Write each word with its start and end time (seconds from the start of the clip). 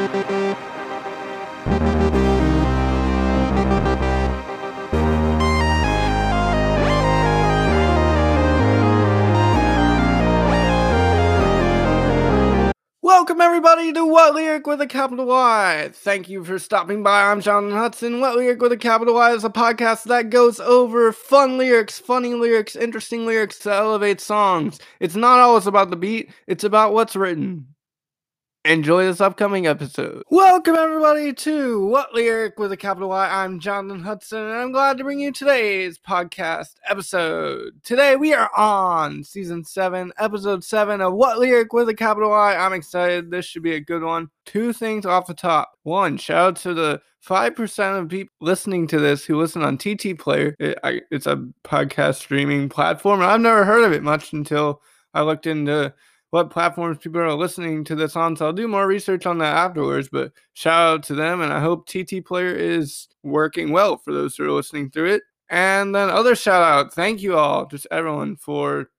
Welcome 0.00 0.16
everybody 13.42 13.92
to 13.92 14.06
What 14.06 14.34
Lyric 14.34 14.66
with 14.66 14.80
a 14.80 14.86
capital 14.86 15.26
Y. 15.26 15.90
Thank 15.92 16.30
you 16.30 16.42
for 16.44 16.58
stopping 16.58 17.02
by. 17.02 17.24
I'm 17.24 17.42
Jonathan 17.42 17.76
Hudson. 17.76 18.20
What 18.20 18.36
Lyric 18.36 18.62
with 18.62 18.72
a 18.72 18.78
capital 18.78 19.16
Y 19.16 19.34
is 19.34 19.44
a 19.44 19.50
podcast 19.50 20.04
that 20.04 20.30
goes 20.30 20.60
over 20.60 21.12
fun 21.12 21.58
lyrics, 21.58 21.98
funny 21.98 22.32
lyrics, 22.32 22.74
interesting 22.74 23.26
lyrics 23.26 23.58
to 23.58 23.74
elevate 23.74 24.22
songs. 24.22 24.78
It's 24.98 25.16
not 25.16 25.40
always 25.40 25.66
about 25.66 25.90
the 25.90 25.96
beat, 25.96 26.32
it's 26.46 26.64
about 26.64 26.94
what's 26.94 27.14
written. 27.14 27.66
Enjoy 28.66 29.06
this 29.06 29.22
upcoming 29.22 29.66
episode. 29.66 30.22
Welcome 30.30 30.76
everybody 30.76 31.32
to 31.32 31.86
What 31.86 32.12
Lyric 32.12 32.58
with 32.58 32.70
a 32.72 32.76
capital 32.76 33.08
Y. 33.08 33.26
I'm 33.26 33.58
Jonathan 33.58 34.02
Hudson 34.02 34.38
and 34.38 34.52
I'm 34.52 34.70
glad 34.70 34.98
to 34.98 35.04
bring 35.04 35.18
you 35.18 35.32
today's 35.32 35.98
podcast 35.98 36.74
episode. 36.86 37.82
Today 37.82 38.16
we 38.16 38.34
are 38.34 38.50
on 38.54 39.24
season 39.24 39.64
7, 39.64 40.12
episode 40.18 40.62
7 40.62 41.00
of 41.00 41.14
What 41.14 41.38
Lyric 41.38 41.72
with 41.72 41.88
a 41.88 41.94
capital 41.94 42.28
Y. 42.28 42.54
I'm 42.54 42.74
excited. 42.74 43.30
This 43.30 43.46
should 43.46 43.62
be 43.62 43.76
a 43.76 43.80
good 43.80 44.02
one. 44.02 44.28
Two 44.44 44.74
things 44.74 45.06
off 45.06 45.26
the 45.26 45.32
top. 45.32 45.72
One, 45.84 46.18
shout 46.18 46.48
out 46.48 46.56
to 46.56 46.74
the 46.74 47.00
5% 47.26 47.98
of 47.98 48.10
people 48.10 48.34
listening 48.42 48.86
to 48.88 48.98
this 48.98 49.24
who 49.24 49.40
listen 49.40 49.62
on 49.62 49.78
TT 49.78 50.18
Player. 50.18 50.54
It, 50.58 50.78
I, 50.84 51.00
it's 51.10 51.26
a 51.26 51.48
podcast 51.64 52.16
streaming 52.16 52.68
platform. 52.68 53.22
and 53.22 53.30
I've 53.30 53.40
never 53.40 53.64
heard 53.64 53.84
of 53.84 53.92
it 53.92 54.02
much 54.02 54.34
until 54.34 54.82
I 55.14 55.22
looked 55.22 55.46
into 55.46 55.94
what 56.30 56.50
platforms 56.50 56.98
people 56.98 57.20
are 57.20 57.34
listening 57.34 57.84
to 57.84 57.94
this 57.94 58.16
on. 58.16 58.36
So 58.36 58.46
I'll 58.46 58.52
do 58.52 58.68
more 58.68 58.86
research 58.86 59.26
on 59.26 59.38
that 59.38 59.56
afterwards. 59.56 60.08
But 60.10 60.32
shout 60.54 60.80
out 60.80 61.02
to 61.04 61.14
them, 61.14 61.40
and 61.40 61.52
I 61.52 61.60
hope 61.60 61.86
TT 61.86 62.24
Player 62.24 62.54
is 62.54 63.08
working 63.22 63.70
well 63.70 63.96
for 63.96 64.12
those 64.12 64.36
who 64.36 64.44
are 64.44 64.52
listening 64.52 64.90
through 64.90 65.14
it. 65.14 65.22
And 65.48 65.94
then 65.94 66.10
other 66.10 66.36
shout 66.36 66.62
out, 66.62 66.94
thank 66.94 67.20
you 67.20 67.36
all, 67.36 67.66
just 67.66 67.86
everyone 67.90 68.36
for 68.36 68.90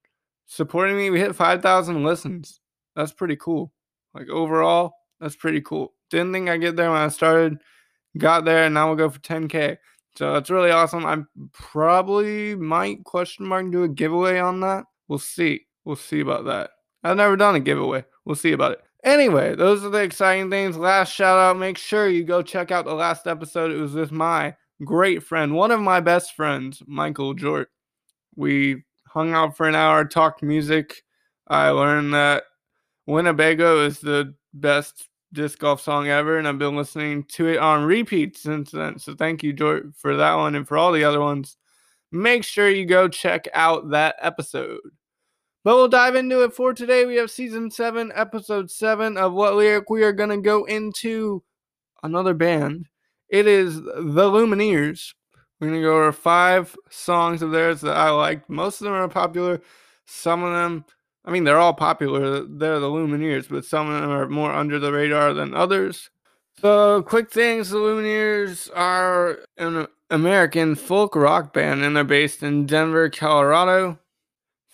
supporting 0.47 0.97
me. 0.97 1.09
We 1.09 1.19
hit 1.19 1.33
5,000 1.33 2.03
listens. 2.03 2.59
That's 2.95 3.13
pretty 3.13 3.37
cool. 3.37 3.71
Like 4.13 4.27
overall, 4.27 4.93
that's 5.21 5.37
pretty 5.37 5.61
cool. 5.61 5.93
Didn't 6.09 6.33
think 6.33 6.49
I'd 6.49 6.59
get 6.59 6.75
there 6.75 6.91
when 6.91 6.99
I 6.99 7.07
started. 7.07 7.57
Got 8.17 8.43
there, 8.43 8.65
and 8.65 8.73
now 8.73 8.87
we'll 8.87 8.97
go 8.97 9.09
for 9.09 9.19
10k. 9.19 9.77
So 10.17 10.35
it's 10.35 10.49
really 10.49 10.71
awesome. 10.71 11.05
I 11.05 11.19
probably 11.53 12.55
might 12.55 13.05
question 13.05 13.45
mark 13.45 13.71
do 13.71 13.83
a 13.83 13.87
giveaway 13.87 14.39
on 14.39 14.59
that. 14.59 14.83
We'll 15.07 15.19
see. 15.19 15.61
We'll 15.85 15.95
see 15.95 16.19
about 16.19 16.43
that. 16.45 16.71
I've 17.03 17.17
never 17.17 17.35
done 17.35 17.55
a 17.55 17.59
giveaway. 17.59 18.05
We'll 18.25 18.35
see 18.35 18.51
about 18.51 18.73
it. 18.73 18.81
Anyway, 19.03 19.55
those 19.55 19.83
are 19.83 19.89
the 19.89 20.03
exciting 20.03 20.49
things. 20.49 20.77
Last 20.77 21.11
shout 21.11 21.39
out 21.39 21.57
make 21.57 21.77
sure 21.77 22.07
you 22.07 22.23
go 22.23 22.43
check 22.43 22.69
out 22.69 22.85
the 22.85 22.93
last 22.93 23.25
episode. 23.25 23.71
It 23.71 23.77
was 23.77 23.93
with 23.93 24.11
my 24.11 24.55
great 24.85 25.23
friend, 25.23 25.53
one 25.53 25.71
of 25.71 25.79
my 25.79 25.99
best 25.99 26.35
friends, 26.35 26.83
Michael 26.85 27.35
Jort. 27.35 27.67
We 28.35 28.83
hung 29.07 29.33
out 29.33 29.57
for 29.57 29.67
an 29.67 29.75
hour, 29.75 30.05
talked 30.05 30.43
music. 30.43 31.03
I 31.47 31.69
learned 31.69 32.13
that 32.13 32.43
Winnebago 33.07 33.85
is 33.85 33.99
the 33.99 34.35
best 34.53 35.07
disc 35.33 35.59
golf 35.59 35.81
song 35.81 36.07
ever, 36.07 36.37
and 36.37 36.47
I've 36.47 36.59
been 36.59 36.75
listening 36.75 37.23
to 37.29 37.47
it 37.47 37.57
on 37.57 37.83
repeat 37.83 38.37
since 38.37 38.71
then. 38.71 38.99
So 38.99 39.15
thank 39.15 39.43
you, 39.43 39.53
Jort, 39.53 39.95
for 39.95 40.15
that 40.17 40.35
one 40.35 40.55
and 40.55 40.67
for 40.67 40.77
all 40.77 40.91
the 40.91 41.03
other 41.03 41.19
ones. 41.19 41.57
Make 42.11 42.43
sure 42.43 42.69
you 42.69 42.85
go 42.85 43.07
check 43.07 43.47
out 43.53 43.91
that 43.91 44.15
episode. 44.19 44.79
But 45.63 45.75
we'll 45.75 45.87
dive 45.87 46.15
into 46.15 46.43
it 46.43 46.53
for 46.53 46.73
today. 46.73 47.05
We 47.05 47.17
have 47.17 47.29
season 47.29 47.69
seven, 47.69 48.11
episode 48.15 48.71
seven 48.71 49.15
of 49.15 49.33
What 49.33 49.55
Lyric. 49.55 49.91
We 49.91 50.03
are 50.03 50.11
going 50.11 50.31
to 50.31 50.37
go 50.37 50.63
into 50.65 51.43
another 52.01 52.33
band. 52.33 52.87
It 53.29 53.45
is 53.45 53.75
The 53.75 53.91
Lumineers. 53.91 55.13
We're 55.59 55.67
going 55.67 55.79
to 55.79 55.87
go 55.87 55.97
over 55.97 56.11
five 56.11 56.75
songs 56.89 57.43
of 57.43 57.51
theirs 57.51 57.81
that 57.81 57.95
I 57.95 58.09
liked. 58.09 58.49
Most 58.49 58.81
of 58.81 58.85
them 58.85 58.93
are 58.93 59.07
popular. 59.07 59.61
Some 60.07 60.43
of 60.43 60.51
them, 60.51 60.83
I 61.25 61.31
mean, 61.31 61.43
they're 61.43 61.59
all 61.59 61.75
popular. 61.75 62.43
They're 62.43 62.79
the 62.79 62.89
Lumineers, 62.89 63.47
but 63.47 63.63
some 63.63 63.87
of 63.87 64.01
them 64.01 64.09
are 64.09 64.27
more 64.27 64.51
under 64.51 64.79
the 64.79 64.91
radar 64.91 65.35
than 65.35 65.53
others. 65.53 66.09
So, 66.59 67.03
quick 67.03 67.31
things 67.31 67.69
the 67.69 67.77
Lumineers 67.77 68.69
are 68.75 69.39
an 69.57 69.87
American 70.09 70.73
folk 70.73 71.15
rock 71.15 71.53
band, 71.53 71.83
and 71.83 71.95
they're 71.95 72.03
based 72.03 72.41
in 72.41 72.65
Denver, 72.65 73.11
Colorado. 73.11 73.99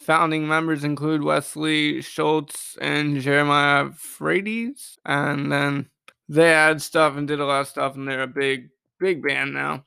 Founding 0.07 0.47
members 0.47 0.85
include 0.85 1.21
Wesley 1.21 2.01
Schultz 2.01 2.77
and 2.79 3.19
Jeremiah 3.19 3.89
Fraites. 3.89 4.97
And 5.03 5.51
then 5.51 5.89
they 6.29 6.53
add 6.53 6.81
stuff 6.81 7.17
and 7.17 7.27
did 7.27 7.41
a 7.41 7.45
lot 7.45 7.59
of 7.59 7.67
stuff, 7.67 7.95
and 7.97 8.07
they're 8.07 8.21
a 8.21 8.27
big, 8.27 8.69
big 9.01 9.21
band 9.21 9.53
now 9.53 9.83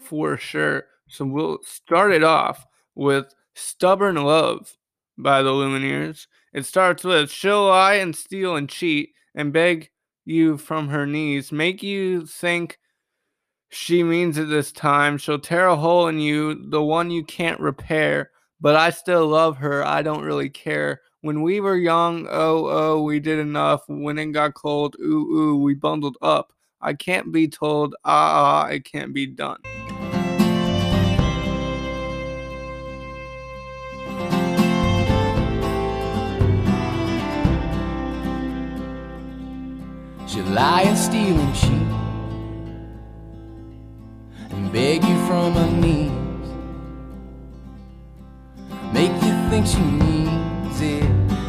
for 0.00 0.36
sure. 0.36 0.86
So 1.06 1.24
we'll 1.24 1.62
start 1.62 2.10
it 2.10 2.24
off 2.24 2.66
with 2.96 3.32
Stubborn 3.54 4.16
Love 4.16 4.76
by 5.16 5.40
the 5.40 5.50
Lumineers. 5.50 6.26
It 6.52 6.66
starts 6.66 7.04
with 7.04 7.30
She'll 7.30 7.68
lie 7.68 7.94
and 7.94 8.16
steal 8.16 8.56
and 8.56 8.68
cheat 8.68 9.10
and 9.36 9.52
beg 9.52 9.90
you 10.24 10.58
from 10.58 10.88
her 10.88 11.06
knees, 11.06 11.52
make 11.52 11.80
you 11.80 12.26
think 12.26 12.80
she 13.68 14.02
means 14.02 14.36
it 14.36 14.48
this 14.48 14.72
time. 14.72 15.16
She'll 15.16 15.38
tear 15.38 15.68
a 15.68 15.76
hole 15.76 16.08
in 16.08 16.18
you, 16.18 16.68
the 16.70 16.82
one 16.82 17.12
you 17.12 17.22
can't 17.22 17.60
repair 17.60 18.31
but 18.62 18.76
I 18.76 18.90
still 18.90 19.26
love 19.26 19.56
her. 19.58 19.84
I 19.84 20.02
don't 20.02 20.22
really 20.22 20.48
care. 20.48 21.02
When 21.20 21.42
we 21.42 21.60
were 21.60 21.76
young, 21.76 22.28
oh, 22.30 22.68
oh, 22.70 23.02
we 23.02 23.18
did 23.18 23.40
enough. 23.40 23.82
When 23.88 24.18
it 24.18 24.26
got 24.26 24.54
cold, 24.54 24.94
ooh, 25.00 25.26
ooh, 25.36 25.56
we 25.56 25.74
bundled 25.74 26.16
up. 26.22 26.52
I 26.80 26.94
can't 26.94 27.32
be 27.32 27.48
told, 27.48 27.94
ah, 28.04 28.64
ah, 28.64 28.68
it 28.68 28.84
can't 28.84 29.12
be 29.12 29.26
done. 29.26 29.58
She'll 40.28 40.44
lie 40.46 40.82
and 40.82 40.96
steal 40.96 41.38
and 41.38 41.54
cheat 41.54 41.72
and 44.50 44.72
beg 44.72 45.04
you 45.04 45.26
from 45.26 45.52
her 45.52 45.70
knees 45.80 46.21
make 48.92 49.12
you 49.22 49.32
think 49.50 49.66
she 49.66 49.80
needs 49.80 50.80
it 50.80 51.02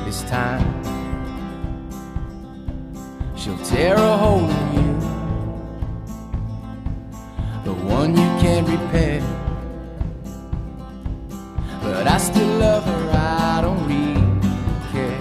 this 0.05 0.21
time. 0.23 0.65
She'll 3.35 3.57
tear 3.59 3.95
a 3.95 4.17
hole 4.17 4.49
in 4.49 4.73
you, 4.77 4.93
the 7.65 7.73
one 7.73 8.11
you 8.11 8.29
can't 8.41 8.67
repair. 8.67 9.21
But 11.81 12.07
I 12.07 12.17
still 12.17 12.57
love 12.57 12.85
her, 12.85 13.11
I 13.11 13.61
don't 13.61 13.85
really 13.91 14.21
care. 14.93 15.19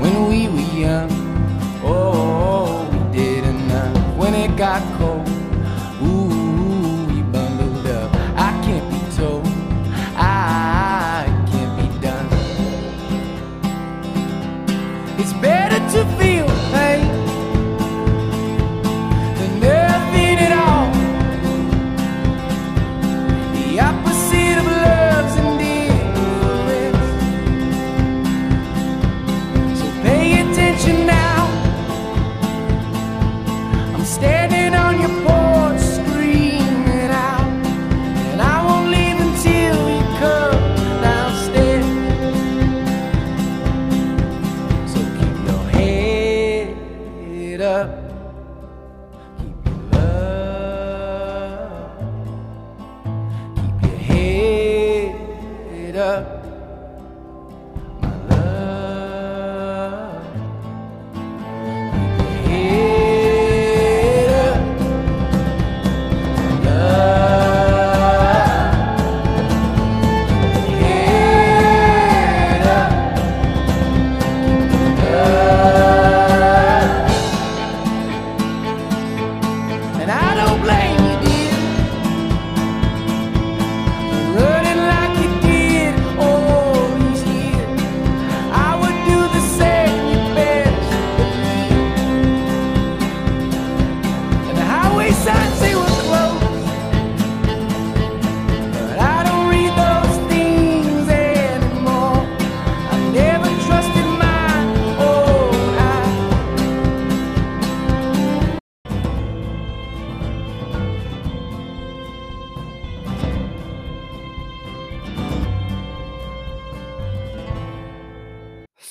When 0.00 0.28
we 0.28 0.48
were 0.48 0.70
young, 0.78 1.11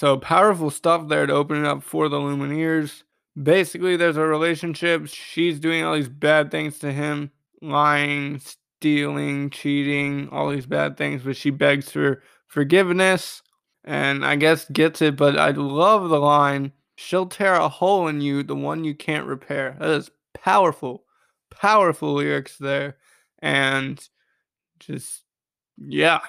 So 0.02 0.18
powerful 0.18 0.72
stuff 0.72 1.10
there 1.10 1.28
to 1.28 1.34
open 1.34 1.64
it 1.64 1.68
up 1.68 1.84
for 1.84 2.10
the 2.10 2.18
Lumineers. 2.18 3.04
Basically, 3.44 3.96
there's 3.96 4.18
a 4.18 4.26
relationship. 4.26 5.06
She's 5.06 5.60
doing 5.60 5.84
all 5.84 5.94
these 5.94 6.10
bad 6.10 6.50
things 6.50 6.80
to 6.80 6.92
him 6.92 7.30
lying, 7.62 8.40
stealing, 8.40 9.52
cheating, 9.52 10.28
all 10.32 10.50
these 10.50 10.66
bad 10.66 10.98
things, 10.98 11.22
but 11.22 11.38
she 11.38 11.52
begs 11.52 11.92
for 11.92 12.24
forgiveness 12.48 13.44
and 13.84 14.26
I 14.26 14.38
guess 14.38 14.68
gets 14.70 15.04
it. 15.04 15.18
But 15.18 15.38
I 15.38 15.52
love 15.52 16.10
the 16.10 16.20
line 16.20 16.72
She'll 16.96 17.28
tear 17.28 17.54
a 17.54 17.70
hole 17.70 18.08
in 18.08 18.22
you, 18.22 18.42
the 18.42 18.56
one 18.56 18.84
you 18.84 18.96
can't 18.96 19.28
repair. 19.28 19.76
That 19.78 19.90
is 19.92 20.10
powerful, 20.34 21.04
powerful 21.52 22.16
lyrics 22.16 22.58
there. 22.58 22.98
And 23.38 24.04
just, 24.80 25.26
yeah, 25.78 26.22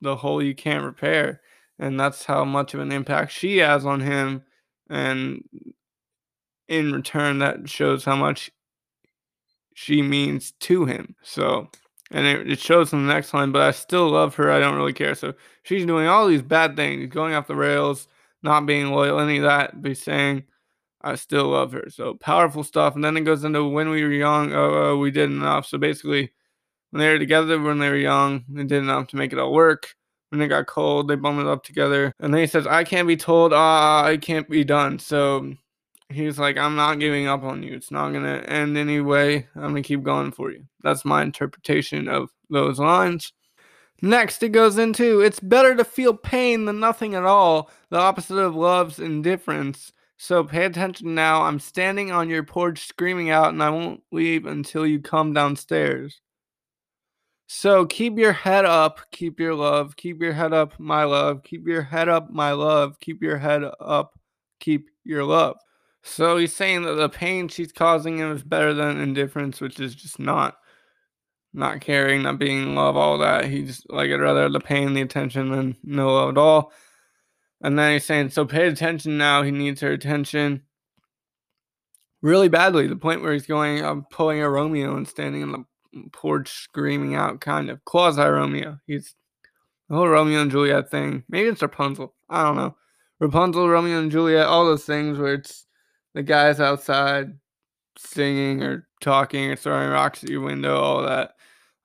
the 0.00 0.16
hole 0.16 0.42
you 0.42 0.56
can't 0.56 0.84
repair. 0.84 1.40
And 1.82 1.98
that's 1.98 2.24
how 2.24 2.44
much 2.44 2.74
of 2.74 2.80
an 2.80 2.92
impact 2.92 3.32
she 3.32 3.58
has 3.58 3.84
on 3.84 3.98
him. 3.98 4.44
And 4.88 5.42
in 6.68 6.92
return, 6.92 7.40
that 7.40 7.68
shows 7.68 8.04
how 8.04 8.14
much 8.14 8.52
she 9.74 10.00
means 10.00 10.52
to 10.60 10.84
him. 10.84 11.16
So, 11.22 11.68
and 12.12 12.24
it, 12.24 12.48
it 12.48 12.60
shows 12.60 12.92
in 12.92 13.04
the 13.04 13.12
next 13.12 13.34
line, 13.34 13.50
but 13.50 13.62
I 13.62 13.72
still 13.72 14.08
love 14.10 14.36
her. 14.36 14.48
I 14.48 14.60
don't 14.60 14.76
really 14.76 14.92
care. 14.92 15.16
So 15.16 15.34
she's 15.64 15.84
doing 15.84 16.06
all 16.06 16.28
these 16.28 16.40
bad 16.40 16.76
things, 16.76 17.12
going 17.12 17.34
off 17.34 17.48
the 17.48 17.56
rails, 17.56 18.06
not 18.44 18.64
being 18.64 18.92
loyal, 18.92 19.18
any 19.18 19.38
of 19.38 19.42
that, 19.42 19.82
be 19.82 19.94
saying, 19.94 20.44
I 21.00 21.16
still 21.16 21.48
love 21.48 21.72
her. 21.72 21.90
So 21.90 22.14
powerful 22.14 22.62
stuff. 22.62 22.94
And 22.94 23.02
then 23.02 23.16
it 23.16 23.22
goes 23.22 23.42
into 23.42 23.66
when 23.66 23.90
we 23.90 24.04
were 24.04 24.12
young, 24.12 24.52
oh, 24.52 24.74
oh, 24.74 24.98
we 24.98 25.10
did 25.10 25.30
enough. 25.30 25.66
So 25.66 25.78
basically, 25.78 26.30
when 26.90 27.00
they 27.00 27.08
were 27.08 27.18
together, 27.18 27.60
when 27.60 27.80
they 27.80 27.88
were 27.88 27.96
young, 27.96 28.44
they 28.48 28.62
did 28.62 28.84
enough 28.84 29.08
to 29.08 29.16
make 29.16 29.32
it 29.32 29.40
all 29.40 29.52
work. 29.52 29.96
When 30.32 30.40
it 30.40 30.48
got 30.48 30.66
cold, 30.66 31.08
they 31.08 31.14
bundled 31.14 31.46
up 31.46 31.62
together. 31.62 32.14
And 32.18 32.32
then 32.32 32.40
he 32.40 32.46
says, 32.46 32.66
I 32.66 32.84
can't 32.84 33.06
be 33.06 33.18
told, 33.18 33.52
ah, 33.52 34.02
I 34.02 34.16
can't 34.16 34.48
be 34.48 34.64
done. 34.64 34.98
So 34.98 35.52
he's 36.08 36.38
like, 36.38 36.56
I'm 36.56 36.74
not 36.74 37.00
giving 37.00 37.28
up 37.28 37.42
on 37.42 37.62
you. 37.62 37.74
It's 37.74 37.90
not 37.90 38.12
going 38.12 38.24
to 38.24 38.48
end 38.48 38.78
anyway. 38.78 39.46
I'm 39.54 39.72
going 39.72 39.82
to 39.82 39.86
keep 39.86 40.02
going 40.02 40.32
for 40.32 40.50
you. 40.50 40.64
That's 40.82 41.04
my 41.04 41.22
interpretation 41.22 42.08
of 42.08 42.30
those 42.48 42.78
lines. 42.78 43.30
Next, 44.00 44.42
it 44.42 44.48
goes 44.48 44.78
into 44.78 45.20
it's 45.20 45.38
better 45.38 45.76
to 45.76 45.84
feel 45.84 46.14
pain 46.14 46.64
than 46.64 46.80
nothing 46.80 47.14
at 47.14 47.24
all, 47.24 47.70
the 47.90 47.98
opposite 47.98 48.38
of 48.38 48.56
love's 48.56 48.98
indifference. 48.98 49.92
So 50.16 50.44
pay 50.44 50.64
attention 50.64 51.14
now. 51.14 51.42
I'm 51.42 51.60
standing 51.60 52.10
on 52.10 52.30
your 52.30 52.42
porch 52.42 52.86
screaming 52.86 53.28
out, 53.28 53.50
and 53.50 53.62
I 53.62 53.68
won't 53.68 54.02
leave 54.10 54.46
until 54.46 54.86
you 54.86 54.98
come 54.98 55.34
downstairs. 55.34 56.21
So 57.54 57.84
keep 57.84 58.16
your 58.16 58.32
head 58.32 58.64
up, 58.64 59.00
keep 59.10 59.38
your 59.38 59.54
love, 59.54 59.94
keep 59.96 60.22
your 60.22 60.32
head 60.32 60.54
up, 60.54 60.80
my 60.80 61.04
love, 61.04 61.42
keep 61.42 61.66
your 61.66 61.82
head 61.82 62.08
up, 62.08 62.30
my 62.30 62.52
love, 62.52 62.98
keep 62.98 63.22
your 63.22 63.36
head 63.36 63.62
up, 63.78 64.18
keep 64.58 64.88
your 65.04 65.22
love. 65.24 65.58
So 66.02 66.38
he's 66.38 66.56
saying 66.56 66.84
that 66.84 66.94
the 66.94 67.10
pain 67.10 67.48
she's 67.48 67.70
causing 67.70 68.16
him 68.16 68.32
is 68.32 68.42
better 68.42 68.72
than 68.72 68.98
indifference, 68.98 69.60
which 69.60 69.78
is 69.80 69.94
just 69.94 70.18
not 70.18 70.56
not 71.52 71.82
caring, 71.82 72.22
not 72.22 72.38
being 72.38 72.62
in 72.62 72.74
love, 72.74 72.96
all 72.96 73.18
that. 73.18 73.44
He's 73.44 73.82
like, 73.90 74.10
I'd 74.10 74.14
rather 74.14 74.48
the 74.48 74.58
pain, 74.58 74.94
the 74.94 75.02
attention 75.02 75.50
than 75.50 75.76
no 75.84 76.14
love 76.14 76.30
at 76.30 76.38
all. 76.38 76.72
And 77.60 77.78
then 77.78 77.92
he's 77.92 78.06
saying, 78.06 78.30
so 78.30 78.46
pay 78.46 78.66
attention 78.66 79.18
now. 79.18 79.42
He 79.42 79.50
needs 79.50 79.82
her 79.82 79.92
attention 79.92 80.62
really 82.22 82.48
badly. 82.48 82.86
The 82.86 82.96
point 82.96 83.20
where 83.20 83.34
he's 83.34 83.46
going, 83.46 83.84
I'm 83.84 84.04
pulling 84.10 84.40
a 84.40 84.48
Romeo 84.48 84.96
and 84.96 85.06
standing 85.06 85.42
in 85.42 85.52
the 85.52 85.64
porch 86.12 86.50
screaming 86.50 87.14
out, 87.14 87.40
kind 87.40 87.70
of 87.70 87.84
quasi 87.84 88.22
Romeo. 88.22 88.78
He's 88.86 89.14
the 89.88 89.96
whole 89.96 90.08
Romeo 90.08 90.40
and 90.40 90.50
Juliet 90.50 90.90
thing. 90.90 91.24
Maybe 91.28 91.48
it's 91.48 91.62
Rapunzel. 91.62 92.14
I 92.28 92.44
don't 92.44 92.56
know. 92.56 92.76
Rapunzel, 93.20 93.68
Romeo 93.68 93.98
and 93.98 94.10
Juliet, 94.10 94.46
all 94.46 94.64
those 94.64 94.84
things 94.84 95.18
where 95.18 95.34
it's 95.34 95.66
the 96.14 96.22
guys 96.22 96.60
outside 96.60 97.32
singing 97.96 98.62
or 98.62 98.88
talking 99.00 99.50
or 99.50 99.56
throwing 99.56 99.90
rocks 99.90 100.24
at 100.24 100.30
your 100.30 100.40
window, 100.40 100.76
all 100.76 101.02
that. 101.02 101.34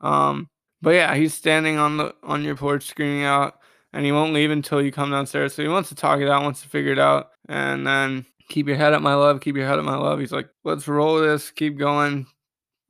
Um, 0.02 0.50
but 0.82 0.92
yeah, 0.92 1.16
he's 1.16 1.34
standing 1.34 1.78
on 1.78 1.98
the 1.98 2.16
on 2.24 2.44
your 2.44 2.56
porch 2.56 2.86
screaming 2.86 3.24
out, 3.24 3.60
and 3.94 4.06
he 4.06 4.12
won't 4.12 4.34
leave 4.34 4.52
until 4.52 4.82
you 4.82 4.92
come 4.92 5.12
downstairs. 5.12 5.54
So 5.54 5.64
he 5.64 5.68
wants 5.70 5.90
to 5.90 5.96
talk 5.96 6.20
it 6.20 6.30
out, 6.30 6.44
wants 6.44 6.62
to 6.62 6.70
figure 6.70 6.92
it 6.92 7.00
out, 7.00 7.32
and 7.50 7.86
then 7.86 8.26
keep 8.50 8.68
your 8.68 8.78
head 8.78 8.94
up, 8.94 9.02
my 9.02 9.16
love. 9.16 9.42
Keep 9.42 9.58
your 9.58 9.68
head 9.68 9.80
up, 9.80 9.86
my 9.86 9.98
love. 9.98 10.20
He's 10.20 10.32
like, 10.32 10.50
let's 10.64 10.88
roll 10.88 11.20
this. 11.20 11.52
Keep 11.52 11.78
going. 11.78 12.28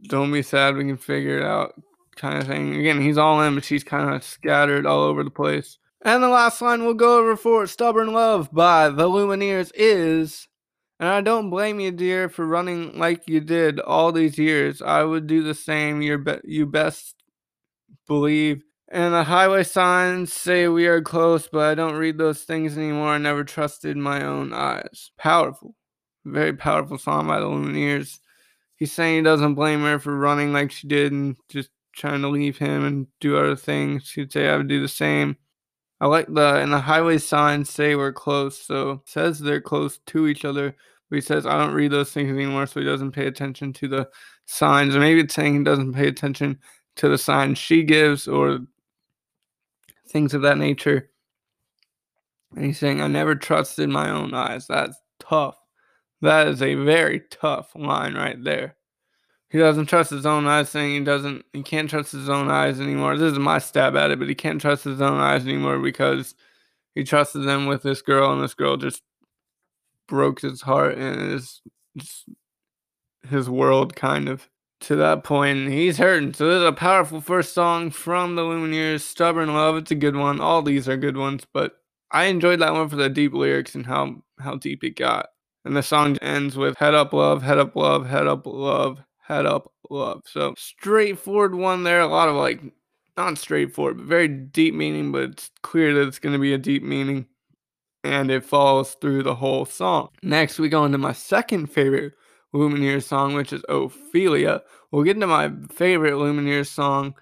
Don't 0.03 0.31
be 0.31 0.41
sad. 0.41 0.75
We 0.75 0.85
can 0.85 0.97
figure 0.97 1.39
it 1.39 1.45
out. 1.45 1.73
Kind 2.15 2.39
of 2.39 2.47
thing. 2.47 2.75
Again, 2.75 3.01
he's 3.01 3.17
all 3.17 3.41
in, 3.41 3.55
but 3.55 3.63
she's 3.63 3.83
kind 3.83 4.13
of 4.13 4.23
scattered 4.23 4.85
all 4.85 5.03
over 5.03 5.23
the 5.23 5.29
place. 5.29 5.77
And 6.03 6.23
the 6.23 6.29
last 6.29 6.61
line 6.61 6.83
we'll 6.83 6.93
go 6.93 7.19
over 7.19 7.35
for 7.35 7.67
Stubborn 7.67 8.13
Love 8.13 8.51
by 8.51 8.89
the 8.89 9.07
Lumineers 9.07 9.71
is 9.75 10.47
and 10.99 11.09
I 11.09 11.21
don't 11.21 11.49
blame 11.51 11.79
you, 11.79 11.91
dear, 11.91 12.27
for 12.27 12.45
running 12.45 12.97
like 12.97 13.27
you 13.27 13.39
did 13.39 13.79
all 13.79 14.11
these 14.11 14.37
years. 14.37 14.81
I 14.81 15.03
would 15.03 15.27
do 15.27 15.43
the 15.43 15.53
same. 15.53 16.01
you 16.01 16.17
be- 16.17 16.41
you 16.43 16.65
best 16.65 17.15
believe. 18.07 18.63
And 18.89 19.13
the 19.13 19.25
highway 19.25 19.63
signs 19.63 20.33
say 20.33 20.67
we 20.67 20.87
are 20.87 21.01
close, 21.01 21.47
but 21.47 21.67
I 21.67 21.75
don't 21.75 21.97
read 21.97 22.17
those 22.17 22.43
things 22.43 22.77
anymore. 22.77 23.09
I 23.09 23.17
never 23.17 23.43
trusted 23.43 23.97
my 23.97 24.23
own 24.23 24.53
eyes. 24.53 25.11
Powerful. 25.17 25.75
Very 26.25 26.53
powerful 26.53 26.97
song 26.97 27.27
by 27.27 27.39
the 27.39 27.45
Lumineers. 27.45 28.19
He's 28.77 28.91
saying 28.91 29.17
he 29.17 29.21
doesn't 29.23 29.55
blame 29.55 29.81
her 29.81 29.99
for 29.99 30.15
running 30.17 30.53
like 30.53 30.71
she 30.71 30.87
did 30.87 31.11
and 31.11 31.35
just 31.49 31.69
trying 31.93 32.21
to 32.21 32.29
leave 32.29 32.57
him 32.57 32.85
and 32.85 33.07
do 33.19 33.37
other 33.37 33.55
things. 33.55 34.11
He'd 34.11 34.31
say 34.31 34.47
I 34.47 34.57
would 34.57 34.67
do 34.67 34.81
the 34.81 34.87
same. 34.87 35.35
I 35.99 36.05
like 36.05 36.27
the 36.27 36.61
and 36.61 36.71
the 36.71 36.79
highway 36.79 37.17
signs 37.17 37.71
say 37.71 37.95
we're 37.95 38.13
close, 38.13 38.59
so 38.59 39.01
says 39.05 39.39
they're 39.39 39.61
close 39.61 39.97
to 40.07 40.27
each 40.27 40.45
other. 40.45 40.75
But 41.09 41.15
he 41.15 41.21
says 41.21 41.47
I 41.47 41.57
don't 41.57 41.73
read 41.73 41.91
those 41.91 42.11
things 42.11 42.29
anymore, 42.29 42.67
so 42.67 42.79
he 42.79 42.85
doesn't 42.85 43.13
pay 43.13 43.25
attention 43.27 43.73
to 43.73 43.87
the 43.87 44.09
signs. 44.45 44.95
Or 44.95 44.99
maybe 44.99 45.21
it's 45.21 45.33
saying 45.33 45.57
he 45.57 45.63
doesn't 45.63 45.93
pay 45.93 46.07
attention 46.07 46.59
to 46.97 47.09
the 47.09 47.17
signs 47.17 47.57
she 47.57 47.83
gives 47.83 48.27
or 48.27 48.59
things 50.09 50.33
of 50.33 50.43
that 50.43 50.57
nature. 50.57 51.09
And 52.55 52.65
he's 52.65 52.79
saying, 52.79 53.01
I 53.01 53.07
never 53.07 53.35
trusted 53.35 53.89
my 53.89 54.09
own 54.09 54.33
eyes. 54.33 54.67
That's 54.67 54.97
tough. 55.19 55.57
That 56.21 56.47
is 56.47 56.61
a 56.61 56.75
very 56.75 57.21
tough 57.29 57.71
line 57.75 58.15
right 58.15 58.41
there. 58.43 58.75
He 59.49 59.59
doesn't 59.59 59.85
trust 59.85 60.09
his 60.09 60.25
own 60.25 60.45
eyes, 60.45 60.69
saying 60.69 60.93
he 60.93 60.99
doesn't, 61.05 61.45
he 61.53 61.63
can't 61.63 61.89
trust 61.89 62.11
his 62.11 62.27
own 62.27 62.49
eyes 62.49 62.81
anymore. 62.81 63.17
This 63.17 63.31
is 63.33 63.39
my 63.39 63.59
stab 63.59 63.95
at 63.95 64.11
it, 64.11 64.19
but 64.19 64.27
he 64.27 64.35
can't 64.35 64.59
trust 64.59 64.83
his 64.83 64.99
own 64.99 65.19
eyes 65.19 65.43
anymore 65.43 65.79
because 65.79 66.35
he 66.95 67.03
trusted 67.03 67.43
them 67.43 67.65
with 67.65 67.83
this 67.83 68.01
girl, 68.01 68.33
and 68.33 68.43
this 68.43 68.55
girl 68.55 68.75
just 68.75 69.03
broke 70.07 70.41
his 70.41 70.61
heart 70.61 70.97
and 70.97 71.31
his 71.31 71.61
his 73.29 73.49
world 73.49 73.95
kind 73.95 74.29
of 74.29 74.49
to 74.81 74.95
that 74.95 75.23
point. 75.23 75.69
He's 75.69 75.97
hurting. 75.97 76.33
So 76.33 76.47
this 76.47 76.61
is 76.61 76.67
a 76.67 76.71
powerful 76.71 77.21
first 77.21 77.53
song 77.53 77.91
from 77.91 78.35
the 78.35 78.43
Lumineers, 78.43 79.01
Stubborn 79.01 79.53
Love. 79.53 79.77
It's 79.77 79.91
a 79.91 79.95
good 79.95 80.15
one. 80.15 80.39
All 80.39 80.61
these 80.61 80.87
are 80.87 80.97
good 80.97 81.17
ones, 81.17 81.45
but 81.53 81.77
I 82.11 82.25
enjoyed 82.25 82.59
that 82.59 82.73
one 82.73 82.89
for 82.89 82.95
the 82.95 83.09
deep 83.09 83.33
lyrics 83.33 83.75
and 83.75 83.85
how 83.85 84.23
how 84.39 84.55
deep 84.55 84.83
it 84.83 84.95
got. 84.95 85.27
And 85.67 85.75
the 85.75 85.83
song 85.83 86.15
ends 86.21 86.55
with 86.55 86.77
head 86.77 86.95
up 86.95 87.11
love, 87.11 87.43
head 87.43 87.57
up 87.57 87.75
love, 87.75 88.07
head 88.07 88.25
up 88.25 88.45
love, 88.45 89.03
head 89.19 89.45
up 89.45 89.69
love. 89.89 90.21
So 90.25 90.53
straightforward 90.57 91.55
one 91.55 91.83
there. 91.83 91.99
A 91.99 92.07
lot 92.07 92.29
of 92.29 92.35
like 92.35 92.61
not 93.17 93.37
straightforward, 93.37 93.97
but 93.97 94.05
very 94.05 94.29
deep 94.29 94.73
meaning, 94.73 95.11
but 95.11 95.23
it's 95.23 95.51
clear 95.63 95.93
that 95.93 96.07
it's 96.07 96.19
going 96.19 96.31
to 96.31 96.39
be 96.39 96.53
a 96.53 96.57
deep 96.57 96.83
meaning. 96.83 97.25
And 98.05 98.31
it 98.31 98.45
follows 98.45 98.95
through 99.01 99.23
the 99.23 99.35
whole 99.35 99.65
song. 99.65 100.07
Next, 100.23 100.57
we 100.57 100.69
go 100.69 100.85
into 100.85 100.97
my 100.97 101.11
second 101.11 101.67
favorite 101.67 102.13
Lumineers 102.55 103.03
song, 103.03 103.33
which 103.33 103.51
is 103.51 103.65
Ophelia. 103.67 104.61
We'll 104.91 105.03
get 105.03 105.17
into 105.17 105.27
my 105.27 105.51
favorite 105.69 106.13
Lumineers 106.13 106.67
song 106.67 107.13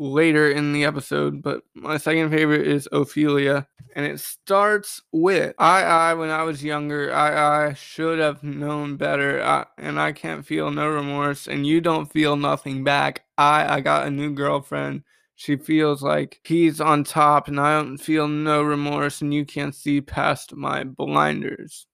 later 0.00 0.50
in 0.50 0.72
the 0.72 0.84
episode, 0.84 1.42
but 1.42 1.62
my 1.74 1.98
second 1.98 2.30
favorite 2.30 2.66
is 2.66 2.88
Ophelia, 2.90 3.68
and 3.94 4.06
it 4.06 4.18
starts 4.18 5.02
with 5.12 5.54
I, 5.58 5.82
I, 5.82 6.14
when 6.14 6.30
I 6.30 6.42
was 6.42 6.64
younger, 6.64 7.12
I, 7.12 7.66
I 7.68 7.74
should 7.74 8.18
have 8.18 8.42
known 8.42 8.96
better, 8.96 9.42
I, 9.44 9.66
and 9.76 10.00
I 10.00 10.12
can't 10.12 10.44
feel 10.44 10.70
no 10.70 10.88
remorse, 10.88 11.46
and 11.46 11.66
you 11.66 11.82
don't 11.82 12.10
feel 12.10 12.34
nothing 12.36 12.82
back. 12.82 13.26
I, 13.36 13.76
I 13.76 13.80
got 13.80 14.06
a 14.06 14.10
new 14.10 14.32
girlfriend. 14.32 15.02
She 15.36 15.56
feels 15.56 16.02
like 16.02 16.40
he's 16.44 16.80
on 16.80 17.04
top, 17.04 17.48
and 17.48 17.60
I 17.60 17.76
don't 17.76 17.98
feel 17.98 18.26
no 18.26 18.62
remorse, 18.62 19.20
and 19.20 19.34
you 19.34 19.44
can't 19.44 19.74
see 19.74 20.00
past 20.00 20.54
my 20.54 20.84
blinders. 20.84 21.86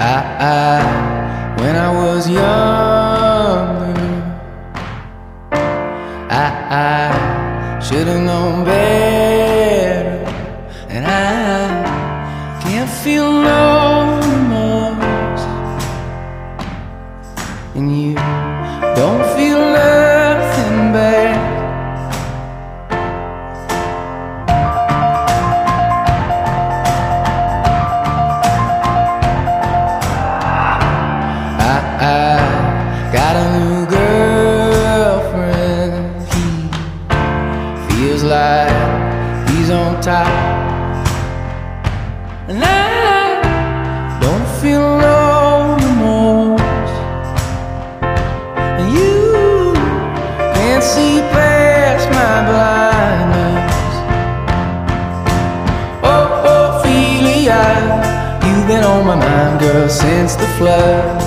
I, 0.00 0.20
I, 0.38 1.60
when 1.60 1.76
I 1.76 1.92
was 1.92 2.28
younger, 2.28 2.83
I 7.84 7.86
should 7.86 8.06
have 8.06 8.22
known 8.22 8.64
better, 8.64 9.13
since 59.88 60.34
the 60.36 60.46
flood. 60.58 61.23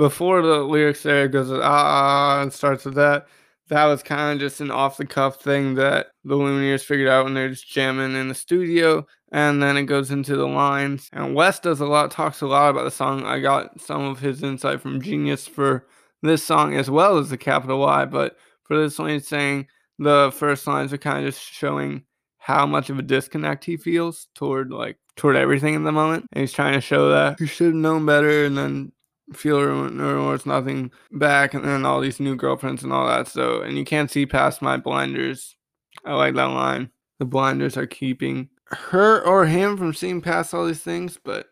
Before 0.00 0.40
the 0.40 0.60
lyrics 0.60 1.02
there 1.02 1.28
goes 1.28 1.52
ah, 1.52 1.60
ah 1.62 2.40
and 2.40 2.50
starts 2.50 2.86
with 2.86 2.94
that. 2.94 3.26
That 3.68 3.84
was 3.84 4.02
kind 4.02 4.32
of 4.32 4.40
just 4.40 4.62
an 4.62 4.70
off 4.70 4.96
the 4.96 5.04
cuff 5.04 5.42
thing 5.42 5.74
that 5.74 6.06
the 6.24 6.36
Lumineers 6.36 6.82
figured 6.82 7.06
out 7.06 7.24
when 7.24 7.34
they're 7.34 7.50
just 7.50 7.68
jamming 7.68 8.16
in 8.16 8.28
the 8.28 8.34
studio. 8.34 9.06
And 9.30 9.62
then 9.62 9.76
it 9.76 9.84
goes 9.84 10.10
into 10.10 10.36
the 10.36 10.46
lines. 10.46 11.10
And 11.12 11.34
Wes 11.34 11.60
does 11.60 11.80
a 11.80 11.86
lot, 11.86 12.10
talks 12.10 12.40
a 12.40 12.46
lot 12.46 12.70
about 12.70 12.84
the 12.84 12.90
song. 12.90 13.26
I 13.26 13.40
got 13.40 13.78
some 13.78 14.06
of 14.06 14.20
his 14.20 14.42
insight 14.42 14.80
from 14.80 15.02
Genius 15.02 15.46
for 15.46 15.86
this 16.22 16.42
song 16.42 16.74
as 16.74 16.88
well 16.88 17.18
as 17.18 17.28
the 17.28 17.36
capital 17.36 17.80
Y. 17.80 18.06
But 18.06 18.38
for 18.62 18.78
this 18.78 18.98
one, 18.98 19.10
he's 19.10 19.28
saying 19.28 19.66
the 19.98 20.32
first 20.34 20.66
lines 20.66 20.94
are 20.94 20.98
kind 20.98 21.18
of 21.18 21.34
just 21.34 21.44
showing 21.44 22.04
how 22.38 22.64
much 22.64 22.88
of 22.88 22.98
a 22.98 23.02
disconnect 23.02 23.66
he 23.66 23.76
feels 23.76 24.28
toward 24.34 24.72
like 24.72 24.96
toward 25.16 25.36
everything 25.36 25.74
in 25.74 25.84
the 25.84 25.92
moment. 25.92 26.26
And 26.32 26.40
he's 26.40 26.54
trying 26.54 26.72
to 26.72 26.80
show 26.80 27.10
that 27.10 27.38
you 27.38 27.44
should 27.44 27.66
have 27.66 27.74
known 27.74 28.06
better 28.06 28.46
and 28.46 28.56
then 28.56 28.92
feel 29.32 29.60
remorse, 29.60 30.46
nothing 30.46 30.90
back, 31.12 31.54
and 31.54 31.64
then 31.64 31.84
all 31.84 32.00
these 32.00 32.20
new 32.20 32.36
girlfriends 32.36 32.82
and 32.82 32.92
all 32.92 33.06
that. 33.06 33.28
So, 33.28 33.62
and 33.62 33.76
you 33.76 33.84
can't 33.84 34.10
see 34.10 34.26
past 34.26 34.62
my 34.62 34.76
blinders. 34.76 35.56
I 36.04 36.14
like 36.14 36.34
that 36.34 36.44
line. 36.44 36.90
The 37.18 37.24
blinders 37.26 37.76
are 37.76 37.86
keeping 37.86 38.48
her 38.70 39.20
or 39.22 39.46
him 39.46 39.76
from 39.76 39.94
seeing 39.94 40.20
past 40.20 40.54
all 40.54 40.66
these 40.66 40.82
things, 40.82 41.18
but 41.22 41.48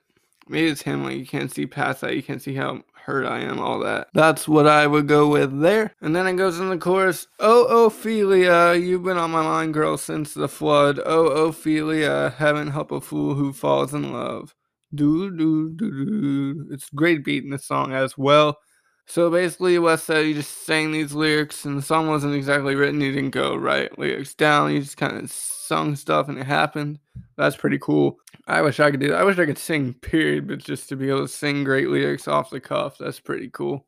maybe 0.48 0.68
it's 0.68 0.82
him. 0.82 1.04
Like, 1.04 1.16
you 1.16 1.26
can't 1.26 1.52
see 1.52 1.66
past 1.66 2.00
that. 2.00 2.16
You 2.16 2.22
can't 2.22 2.42
see 2.42 2.54
how 2.54 2.82
hurt 3.08 3.26
I 3.26 3.40
am, 3.40 3.58
all 3.58 3.78
that. 3.80 4.08
That's 4.12 4.46
what 4.46 4.66
I 4.66 4.86
would 4.86 5.08
go 5.08 5.28
with 5.28 5.60
there. 5.60 5.94
And 6.00 6.14
then 6.14 6.26
it 6.26 6.36
goes 6.36 6.58
in 6.58 6.68
the 6.68 6.78
chorus 6.78 7.26
Oh, 7.38 7.86
Ophelia, 7.86 8.74
you've 8.74 9.02
been 9.02 9.16
on 9.16 9.30
my 9.30 9.42
mind, 9.42 9.74
girl, 9.74 9.96
since 9.96 10.34
the 10.34 10.48
flood. 10.48 11.00
Oh, 11.04 11.26
Ophelia, 11.26 12.34
heaven 12.36 12.68
help 12.68 12.92
a 12.92 13.00
fool 13.00 13.34
who 13.34 13.52
falls 13.52 13.94
in 13.94 14.12
love. 14.12 14.54
Do, 14.94 15.36
do, 15.36 15.70
do, 15.76 15.90
do. 15.90 16.68
It's 16.70 16.88
great 16.90 17.24
beat 17.24 17.44
in 17.44 17.50
the 17.50 17.58
song 17.58 17.92
as 17.92 18.16
well. 18.16 18.58
So 19.06 19.30
basically, 19.30 19.78
Wes 19.78 20.02
said 20.02 20.26
he 20.26 20.34
just 20.34 20.66
sang 20.66 20.92
these 20.92 21.14
lyrics, 21.14 21.64
and 21.64 21.78
the 21.78 21.82
song 21.82 22.08
wasn't 22.08 22.34
exactly 22.34 22.74
written. 22.74 23.00
He 23.00 23.10
didn't 23.10 23.30
go 23.30 23.56
write 23.56 23.98
lyrics 23.98 24.34
down. 24.34 24.70
He 24.70 24.80
just 24.80 24.98
kind 24.98 25.16
of 25.16 25.30
sung 25.30 25.96
stuff, 25.96 26.28
and 26.28 26.38
it 26.38 26.44
happened. 26.44 26.98
That's 27.38 27.56
pretty 27.56 27.78
cool. 27.78 28.18
I 28.46 28.60
wish 28.60 28.80
I 28.80 28.90
could 28.90 29.00
do 29.00 29.08
that. 29.08 29.18
I 29.18 29.24
wish 29.24 29.38
I 29.38 29.46
could 29.46 29.56
sing, 29.56 29.94
period, 29.94 30.46
but 30.46 30.58
just 30.58 30.90
to 30.90 30.96
be 30.96 31.08
able 31.08 31.22
to 31.22 31.28
sing 31.28 31.64
great 31.64 31.88
lyrics 31.88 32.28
off 32.28 32.50
the 32.50 32.60
cuff, 32.60 32.98
that's 32.98 33.18
pretty 33.18 33.48
cool. 33.48 33.86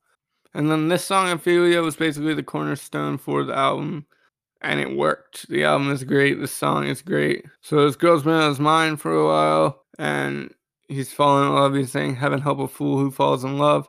And 0.55 0.71
then 0.71 0.89
this 0.89 1.05
song, 1.05 1.31
Ophelia, 1.31 1.83
was 1.83 1.97
basically 1.97 2.33
the 2.33 2.43
cornerstone 2.43 3.19
for 3.19 3.45
the 3.45 3.55
album, 3.55 4.07
and 4.63 4.81
it 4.81 4.97
worked. 4.97 5.49
The 5.51 5.65
album 5.65 5.91
is 5.91 6.03
great. 6.03 6.41
The 6.41 6.49
song 6.49 6.87
is 6.87 7.03
great. 7.03 7.45
So 7.61 7.85
this 7.85 7.97
girl's 7.97 8.23
been 8.23 8.33
on 8.33 8.49
his 8.49 8.59
mind 8.59 9.03
for 9.03 9.15
a 9.15 9.27
while, 9.27 9.85
and 9.99 10.51
he's 10.91 11.13
falling 11.13 11.49
in 11.49 11.55
love. 11.55 11.75
He's 11.75 11.93
saying, 11.93 12.17
Heaven 12.17 12.41
help 12.41 12.59
a 12.59 12.69
fool 12.69 12.99
who 12.99 13.11
falls 13.11 13.45
in 13.45 13.59
love. 13.59 13.89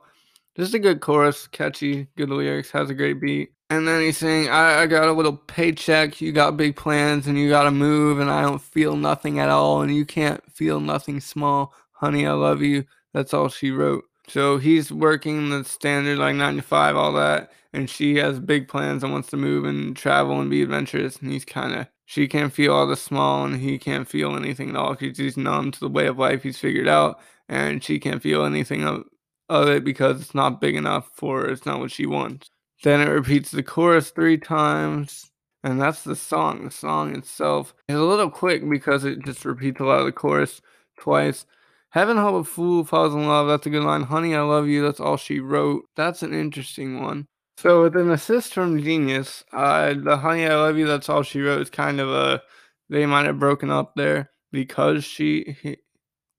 Just 0.56 0.74
a 0.74 0.80
good 0.80 1.02
chorus, 1.02 1.48
catchy, 1.48 2.08
good 2.18 2.30
lyrics, 2.30 2.72
has 2.72 2.90
a 2.90 2.94
great 2.94 3.22
beat. 3.22 3.52
And 3.70 3.88
then 3.88 4.02
he's 4.02 4.18
saying, 4.18 4.50
I, 4.50 4.82
I 4.82 4.86
got 4.86 5.08
a 5.08 5.14
little 5.14 5.38
paycheck, 5.38 6.20
you 6.20 6.34
got 6.34 6.58
big 6.58 6.76
plans, 6.76 7.26
and 7.26 7.40
you 7.40 7.48
gotta 7.48 7.72
move, 7.72 8.20
and 8.20 8.30
I 8.30 8.42
don't 8.42 8.62
feel 8.62 8.98
nothing 8.98 9.40
at 9.40 9.48
all, 9.48 9.82
and 9.82 9.96
you 9.96 10.06
can't 10.06 10.44
feel 10.52 10.82
nothing 10.82 11.22
small. 11.22 11.74
Honey, 11.94 12.28
I 12.28 12.34
love 12.34 12.62
you. 12.62 12.84
That's 13.14 13.34
all 13.34 13.48
she 13.48 13.72
wrote. 13.72 14.04
So 14.28 14.58
he's 14.58 14.92
working 14.92 15.50
the 15.50 15.64
standard 15.64 16.18
like 16.18 16.36
9 16.36 16.58
to 16.58 16.62
5, 16.62 16.96
all 16.98 17.14
that, 17.14 17.52
and 17.72 17.90
she 17.90 18.18
has 18.18 18.40
big 18.42 18.68
plans 18.68 19.04
and 19.04 19.14
wants 19.14 19.30
to 19.30 19.38
move 19.38 19.64
and 19.64 19.96
travel 19.96 20.42
and 20.42 20.50
be 20.50 20.62
adventurous, 20.62 21.18
and 21.18 21.32
he's 21.32 21.46
kind 21.46 21.74
of 21.74 21.88
she 22.12 22.28
can't 22.28 22.52
feel 22.52 22.74
all 22.74 22.88
the 22.88 22.98
small 22.98 23.46
and 23.46 23.62
he 23.62 23.78
can't 23.78 24.06
feel 24.06 24.36
anything 24.36 24.72
at 24.72 24.76
all 24.76 24.96
because 24.96 25.18
he's 25.18 25.38
numb 25.38 25.72
to 25.72 25.80
the 25.80 25.88
way 25.88 26.08
of 26.08 26.20
life 26.20 26.44
he's 26.44 26.58
figured 26.58 26.90
out 26.90 27.22
and 27.48 27.82
she 27.82 28.02
can't 28.02 28.22
feel 28.22 28.44
anything 28.44 28.84
of, 28.84 29.06
of 29.48 29.70
it 29.70 29.86
because 29.86 30.20
it's 30.20 30.36
not 30.36 30.60
big 30.60 30.76
enough 30.76 31.10
for 31.16 31.40
her 31.40 31.50
it's 31.50 31.66
not 31.66 31.80
what 31.80 31.90
she 31.90 32.06
wants. 32.06 32.50
Then 32.84 33.00
it 33.00 33.10
repeats 33.10 33.52
the 33.52 33.64
chorus 33.64 34.10
three 34.10 34.38
times 34.38 35.32
and 35.64 35.80
that's 35.80 36.04
the 36.04 36.18
song. 36.18 36.66
The 36.66 36.72
song 36.72 37.16
itself 37.16 37.74
is 37.88 37.96
a 37.96 38.04
little 38.04 38.30
quick 38.30 38.70
because 38.70 39.06
it 39.06 39.24
just 39.24 39.46
repeats 39.46 39.80
a 39.80 39.86
lot 39.86 40.02
of 40.02 40.06
the 40.06 40.12
chorus 40.12 40.60
twice. 41.00 41.46
Heaven 41.92 42.18
help 42.18 42.36
a 42.36 42.44
fool 42.44 42.84
falls 42.84 43.14
in 43.14 43.26
love 43.26 43.48
that's 43.48 43.68
a 43.68 43.70
good 43.70 43.84
line. 43.84 44.04
Honey 44.04 44.36
i 44.36 44.42
love 44.42 44.68
you 44.68 44.84
that's 44.84 45.00
all 45.00 45.16
she 45.16 45.40
wrote. 45.40 45.86
That's 45.96 46.24
an 46.24 46.34
interesting 46.34 47.02
one 47.02 47.30
so 47.62 47.84
with 47.84 47.96
an 47.96 48.10
assist 48.10 48.54
from 48.54 48.82
Genius, 48.82 49.44
uh, 49.54 49.94
the 49.94 50.18
"Honey 50.18 50.46
I 50.46 50.56
Love 50.56 50.78
You" 50.78 50.88
that's 50.88 51.10
all 51.10 51.22
she 51.22 51.42
wrote 51.42 51.62
is 51.62 51.70
kind 51.70 52.00
of 52.00 52.10
a 52.10 52.42
they 52.90 53.06
might 53.06 53.28
have 53.28 53.40
broken 53.40 53.70
up 53.70 53.94
there 53.96 54.32
because 54.52 55.04
she 55.04 55.56
he, 55.62 55.78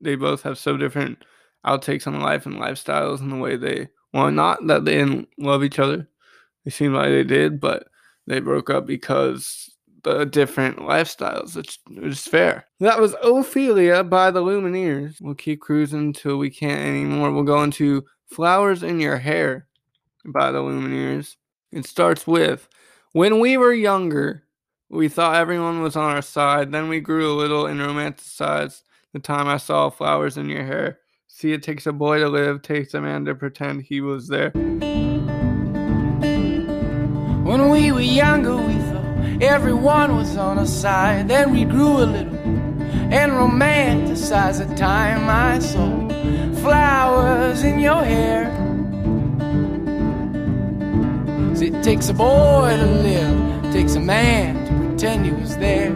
they 0.00 0.16
both 0.16 0.42
have 0.42 0.58
so 0.58 0.76
different 0.76 1.24
outtakes 1.64 2.06
on 2.06 2.20
life 2.20 2.44
and 2.44 2.56
lifestyles 2.56 3.20
and 3.20 3.30
the 3.30 3.36
way 3.36 3.56
they 3.56 3.88
well 4.12 4.32
not 4.32 4.66
that 4.66 4.84
they 4.84 4.94
didn't 4.94 5.28
love 5.38 5.62
each 5.62 5.78
other, 5.78 6.08
they 6.64 6.70
seemed 6.72 6.94
like 6.94 7.10
they 7.10 7.24
did, 7.24 7.60
but 7.60 7.86
they 8.26 8.40
broke 8.40 8.68
up 8.68 8.86
because 8.86 9.70
the 10.02 10.24
different 10.24 10.78
lifestyles. 10.78 11.56
It's, 11.56 11.78
it's 11.90 12.26
fair. 12.26 12.66
That 12.80 13.00
was 13.00 13.14
Ophelia 13.22 14.02
by 14.02 14.32
the 14.32 14.42
Lumineers. 14.42 15.20
We'll 15.20 15.34
keep 15.34 15.60
cruising 15.60 16.00
until 16.00 16.38
we 16.38 16.50
can't 16.50 16.80
anymore. 16.80 17.30
We'll 17.30 17.44
go 17.44 17.62
into 17.62 18.04
Flowers 18.26 18.82
in 18.82 18.98
Your 18.98 19.18
Hair 19.18 19.68
by 20.24 20.50
the 20.50 20.60
Lumineers. 20.60 21.36
It 21.70 21.86
starts 21.86 22.26
with 22.26 22.68
When 23.12 23.40
we 23.40 23.56
were 23.56 23.72
younger, 23.72 24.44
we 24.90 25.08
thought 25.08 25.36
everyone 25.36 25.82
was 25.82 25.96
on 25.96 26.10
our 26.10 26.22
side. 26.22 26.72
Then 26.72 26.88
we 26.88 27.00
grew 27.00 27.32
a 27.32 27.34
little 27.34 27.66
and 27.66 27.80
romanticized 27.80 28.82
the 29.12 29.20
time 29.20 29.48
I 29.48 29.56
saw 29.56 29.90
flowers 29.90 30.36
in 30.36 30.48
your 30.48 30.64
hair. 30.64 30.98
See, 31.28 31.52
it 31.52 31.62
takes 31.62 31.86
a 31.86 31.92
boy 31.92 32.18
to 32.18 32.28
live, 32.28 32.62
takes 32.62 32.94
a 32.94 33.00
man 33.00 33.24
to 33.24 33.34
pretend 33.34 33.82
he 33.82 34.00
was 34.00 34.28
there. 34.28 34.50
When 37.42 37.70
we 37.70 37.90
were 37.90 38.00
younger, 38.00 38.56
we 38.56 38.74
thought 38.74 39.42
everyone 39.42 40.16
was 40.16 40.36
on 40.36 40.58
our 40.58 40.66
side. 40.66 41.28
Then 41.28 41.52
we 41.52 41.64
grew 41.64 41.96
a 41.96 42.04
little 42.04 42.36
and 43.12 43.32
romanticized 43.32 44.66
the 44.66 44.74
time 44.74 45.28
I 45.28 45.58
saw 45.58 46.08
flowers 46.60 47.62
in 47.62 47.78
your 47.78 48.04
hair. 48.04 48.71
It 51.62 51.80
takes 51.84 52.08
a 52.08 52.14
boy 52.14 52.76
to 52.76 52.86
live, 52.86 53.72
takes 53.72 53.94
a 53.94 54.00
man 54.00 54.66
to 54.66 54.88
pretend 54.88 55.24
he 55.24 55.30
was 55.30 55.56
there. 55.58 55.94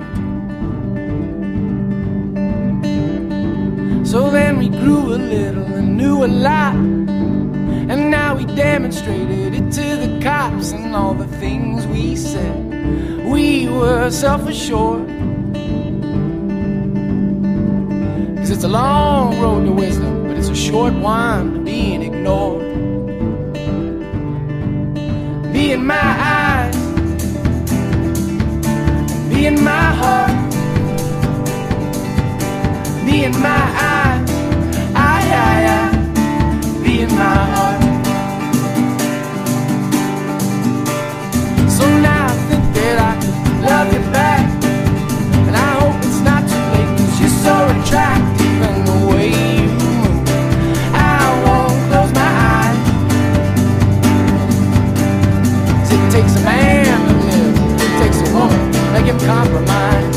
So 4.06 4.30
then 4.30 4.58
we 4.58 4.68
grew 4.68 5.12
a 5.12 5.18
little 5.18 5.64
and 5.64 5.96
knew 5.96 6.25
a 6.25 6.28
lot. 6.28 6.76
And 6.76 8.12
now 8.12 8.37
we 8.37 8.44
demonstrated 8.44 9.54
it 9.54 9.73
to 9.73 9.96
the 10.06 10.20
cops 10.23 10.70
and 10.70 10.94
all 10.94 11.14
the 11.14 11.26
things 11.38 11.85
we 11.88 12.14
said. 12.14 13.25
We 13.25 13.66
were 13.66 14.08
self 14.12 14.46
assured. 14.49 15.08
Cause 18.38 18.50
it's 18.50 18.62
a 18.62 18.68
long 18.68 19.40
road 19.40 19.64
to 19.64 19.73
wisdom, 19.73 20.28
but 20.28 20.37
it's 20.37 20.49
a 20.49 20.54
short 20.54 20.94
one 20.94 21.54
to 21.54 21.58
being 21.58 22.02
ignored. 22.02 22.65
Be 25.66 25.73
in 25.73 25.85
my 25.85 25.96
eyes, 25.96 26.76
be 29.28 29.46
in 29.46 29.64
my 29.64 29.87
heart, 30.00 30.30
be 33.04 33.25
in 33.25 33.32
my 33.42 33.64
eyes, 33.92 34.30
I, 34.94 35.18
I, 35.42 35.66
I, 35.75 36.82
be 36.85 37.00
in 37.00 37.11
my 37.11 37.38
heart. 37.52 37.82
So 41.68 41.85
now 41.99 42.26
I 42.26 42.37
think 42.49 42.64
that 42.76 42.96
I 43.00 43.12
could 43.20 43.58
love 43.68 43.92
you 43.92 44.02
back. 44.12 44.46
And 45.49 45.56
I 45.56 45.70
hope 45.80 45.99
it's 46.04 46.20
not 46.20 46.42
too 46.49 46.64
late, 46.75 46.90
cause 46.96 47.20
you're 47.20 47.38
so 47.42 47.54
attractive 47.82 48.25
compromise. 59.26 60.16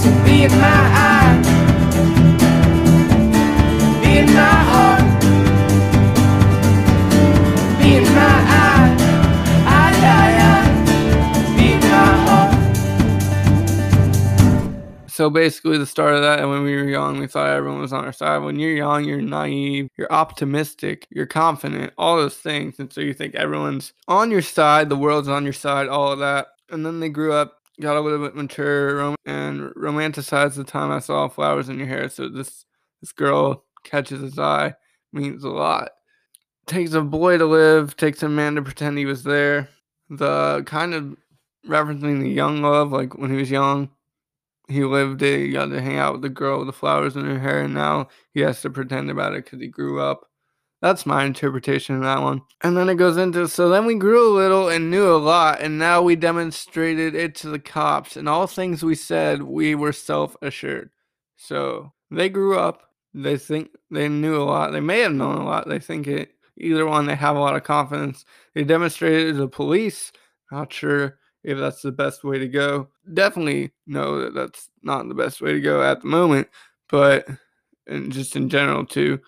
So 0.00 0.10
be 0.24 0.44
in 0.44 0.52
my 0.58 0.91
So 15.22 15.30
basically, 15.30 15.78
the 15.78 15.86
start 15.86 16.16
of 16.16 16.22
that, 16.22 16.40
and 16.40 16.50
when 16.50 16.64
we 16.64 16.74
were 16.74 16.88
young, 16.88 17.20
we 17.20 17.28
thought 17.28 17.48
everyone 17.48 17.80
was 17.80 17.92
on 17.92 18.04
our 18.04 18.12
side. 18.12 18.38
When 18.38 18.58
you're 18.58 18.74
young, 18.74 19.04
you're 19.04 19.22
naive, 19.22 19.88
you're 19.96 20.12
optimistic, 20.12 21.06
you're 21.10 21.26
confident, 21.26 21.92
all 21.96 22.16
those 22.16 22.38
things. 22.38 22.80
And 22.80 22.92
so 22.92 23.00
you 23.00 23.14
think 23.14 23.36
everyone's 23.36 23.92
on 24.08 24.32
your 24.32 24.42
side, 24.42 24.88
the 24.88 24.96
world's 24.96 25.28
on 25.28 25.44
your 25.44 25.52
side, 25.52 25.86
all 25.86 26.10
of 26.10 26.18
that. 26.18 26.48
And 26.70 26.84
then 26.84 26.98
they 26.98 27.08
grew 27.08 27.32
up, 27.32 27.58
got 27.80 27.96
a 27.96 28.00
little 28.00 28.18
bit 28.18 28.34
mature, 28.34 29.14
and 29.24 29.70
romanticized 29.76 30.56
the 30.56 30.64
time 30.64 30.90
I 30.90 30.98
saw 30.98 31.28
flowers 31.28 31.68
in 31.68 31.78
your 31.78 31.86
hair. 31.86 32.08
So 32.08 32.28
this 32.28 32.64
this 33.00 33.12
girl 33.12 33.64
catches 33.84 34.22
his 34.22 34.40
eye 34.40 34.74
means 35.12 35.44
a 35.44 35.50
lot. 35.50 35.90
Takes 36.66 36.94
a 36.94 37.00
boy 37.00 37.38
to 37.38 37.46
live, 37.46 37.96
takes 37.96 38.24
a 38.24 38.28
man 38.28 38.56
to 38.56 38.62
pretend 38.62 38.98
he 38.98 39.06
was 39.06 39.22
there. 39.22 39.68
The 40.10 40.64
kind 40.66 40.92
of 40.92 41.16
referencing 41.68 42.20
the 42.20 42.28
young 42.28 42.60
love, 42.60 42.90
like 42.90 43.16
when 43.16 43.30
he 43.30 43.36
was 43.36 43.52
young, 43.52 43.88
he 44.68 44.84
lived 44.84 45.22
it. 45.22 45.40
He 45.40 45.52
got 45.52 45.66
to 45.66 45.80
hang 45.80 45.98
out 45.98 46.14
with 46.14 46.22
the 46.22 46.28
girl 46.28 46.58
with 46.58 46.68
the 46.68 46.72
flowers 46.72 47.16
in 47.16 47.24
her 47.24 47.38
hair, 47.38 47.62
and 47.62 47.74
now 47.74 48.08
he 48.32 48.40
has 48.40 48.62
to 48.62 48.70
pretend 48.70 49.10
about 49.10 49.34
it 49.34 49.44
because 49.44 49.60
he 49.60 49.68
grew 49.68 50.00
up. 50.00 50.28
That's 50.80 51.06
my 51.06 51.24
interpretation 51.24 51.94
of 51.94 52.02
that 52.02 52.22
one. 52.22 52.42
And 52.62 52.76
then 52.76 52.88
it 52.88 52.96
goes 52.96 53.16
into 53.16 53.46
so 53.46 53.68
then 53.68 53.86
we 53.86 53.94
grew 53.94 54.28
a 54.28 54.36
little 54.36 54.68
and 54.68 54.90
knew 54.90 55.14
a 55.14 55.16
lot, 55.16 55.60
and 55.60 55.78
now 55.78 56.02
we 56.02 56.16
demonstrated 56.16 57.14
it 57.14 57.36
to 57.36 57.48
the 57.48 57.60
cops. 57.60 58.16
And 58.16 58.28
all 58.28 58.46
things 58.48 58.82
we 58.82 58.96
said, 58.96 59.42
we 59.42 59.76
were 59.76 59.92
self 59.92 60.36
assured. 60.42 60.90
So 61.36 61.92
they 62.10 62.28
grew 62.28 62.58
up. 62.58 62.82
They 63.14 63.36
think 63.36 63.70
they 63.90 64.08
knew 64.08 64.36
a 64.36 64.44
lot. 64.44 64.72
They 64.72 64.80
may 64.80 65.00
have 65.00 65.12
known 65.12 65.36
a 65.36 65.44
lot. 65.44 65.68
They 65.68 65.78
think 65.78 66.06
it. 66.08 66.32
Either 66.56 66.86
one, 66.86 67.06
they 67.06 67.14
have 67.14 67.36
a 67.36 67.40
lot 67.40 67.56
of 67.56 67.62
confidence. 67.62 68.24
They 68.54 68.64
demonstrated 68.64 69.34
to 69.34 69.40
the 69.40 69.48
police. 69.48 70.12
Not 70.50 70.72
sure 70.72 71.18
if 71.44 71.58
that's 71.58 71.82
the 71.82 71.92
best 71.92 72.24
way 72.24 72.38
to 72.38 72.48
go. 72.48 72.88
Definitely 73.12 73.72
know 73.86 74.20
that 74.20 74.34
that's 74.34 74.68
not 74.82 75.08
the 75.08 75.14
best 75.14 75.40
way 75.40 75.52
to 75.52 75.60
go 75.60 75.82
at 75.82 76.00
the 76.02 76.08
moment, 76.08 76.48
but 76.88 77.26
and 77.86 78.12
just 78.12 78.36
in 78.36 78.48
general 78.48 78.86
too. 78.86 79.20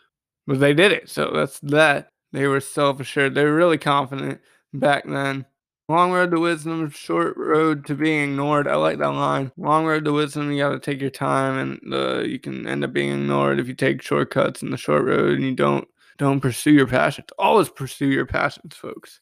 But 0.47 0.61
they 0.61 0.75
did 0.75 0.93
it, 0.93 1.09
so 1.09 1.31
that's 1.35 1.59
that. 1.61 2.11
They 2.33 2.47
were 2.47 2.61
self 2.61 3.01
assured. 3.01 3.35
They 3.35 3.45
were 3.45 3.55
really 3.55 3.79
confident 3.79 4.41
back 4.73 5.05
then. 5.07 5.47
Long 5.89 6.13
road 6.13 6.31
to 6.31 6.41
wisdom, 6.41 6.89
short 6.91 7.37
road 7.37 7.85
to 7.87 7.95
being 7.95 8.31
ignored. 8.31 8.67
I 8.69 8.77
like 8.77 8.99
that 8.99 9.11
line. 9.11 9.53
Long 9.57 9.85
road 9.85 10.05
to 10.07 10.13
wisdom, 10.13 10.51
you 10.51 10.63
got 10.63 10.71
to 10.71 10.79
take 10.79 11.01
your 11.01 11.11
time, 11.11 11.59
and 11.59 11.95
uh, 11.95 12.21
you 12.21 12.39
can 12.39 12.67
end 12.67 12.85
up 12.85 12.93
being 12.93 13.13
ignored 13.13 13.61
if 13.61 13.69
you 13.69 13.75
take 13.75 14.03
shortcuts 14.03 14.63
in 14.63 14.71
the 14.71 14.77
short 14.79 15.05
road 15.05 15.35
and 15.35 15.43
you 15.45 15.55
don't 15.55 15.87
don't 16.17 16.41
pursue 16.41 16.73
your 16.73 16.87
passions. 16.87 17.29
Always 17.39 17.69
pursue 17.69 18.09
your 18.09 18.27
passions, 18.27 18.77
folks 18.77 19.21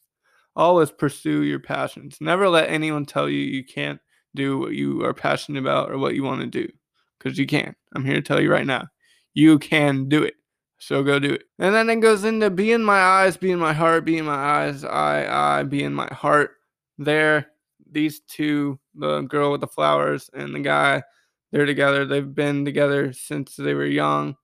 always 0.55 0.91
pursue 0.91 1.43
your 1.43 1.59
passions. 1.59 2.17
Never 2.21 2.49
let 2.49 2.69
anyone 2.69 3.05
tell 3.05 3.29
you 3.29 3.39
you 3.39 3.63
can't 3.63 3.99
do 4.35 4.57
what 4.57 4.73
you 4.73 5.03
are 5.03 5.13
passionate 5.13 5.59
about 5.59 5.91
or 5.91 5.97
what 5.97 6.15
you 6.15 6.23
want 6.23 6.41
to 6.41 6.47
do 6.47 6.71
because 7.17 7.37
you 7.37 7.45
can. 7.45 7.75
I'm 7.95 8.05
here 8.05 8.15
to 8.15 8.21
tell 8.21 8.41
you 8.41 8.51
right 8.51 8.65
now. 8.65 8.87
You 9.33 9.59
can 9.59 10.09
do 10.09 10.23
it. 10.23 10.35
So 10.79 11.03
go 11.03 11.19
do 11.19 11.33
it. 11.33 11.43
And 11.59 11.73
then 11.73 11.89
it 11.89 12.01
goes 12.01 12.23
into 12.23 12.49
be 12.49 12.71
in 12.71 12.83
my 12.83 12.99
eyes, 12.99 13.37
be 13.37 13.51
in 13.51 13.59
my 13.59 13.73
heart, 13.73 14.05
be 14.05 14.17
in 14.17 14.25
my 14.25 14.33
eyes, 14.33 14.83
I, 14.83 15.59
I, 15.59 15.63
be 15.63 15.83
in 15.83 15.93
my 15.93 16.09
heart. 16.11 16.51
There, 16.97 17.47
these 17.89 18.19
two, 18.21 18.79
the 18.95 19.21
girl 19.21 19.51
with 19.51 19.61
the 19.61 19.67
flowers 19.67 20.29
and 20.33 20.53
the 20.53 20.59
guy, 20.59 21.03
they're 21.51 21.65
together. 21.65 22.05
They've 22.05 22.35
been 22.35 22.65
together 22.65 23.13
since 23.13 23.55
they 23.55 23.73
were 23.73 23.85
young. 23.85 24.35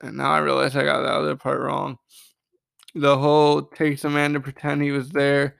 And 0.00 0.16
now 0.16 0.32
I 0.32 0.38
realize 0.38 0.76
I 0.76 0.84
got 0.84 1.02
the 1.02 1.08
other 1.08 1.36
part 1.36 1.60
wrong 1.60 1.98
the 2.96 3.18
whole 3.18 3.62
takes 3.62 4.04
a 4.04 4.10
man 4.10 4.32
to 4.32 4.40
pretend 4.40 4.82
he 4.82 4.90
was 4.90 5.10
there. 5.10 5.56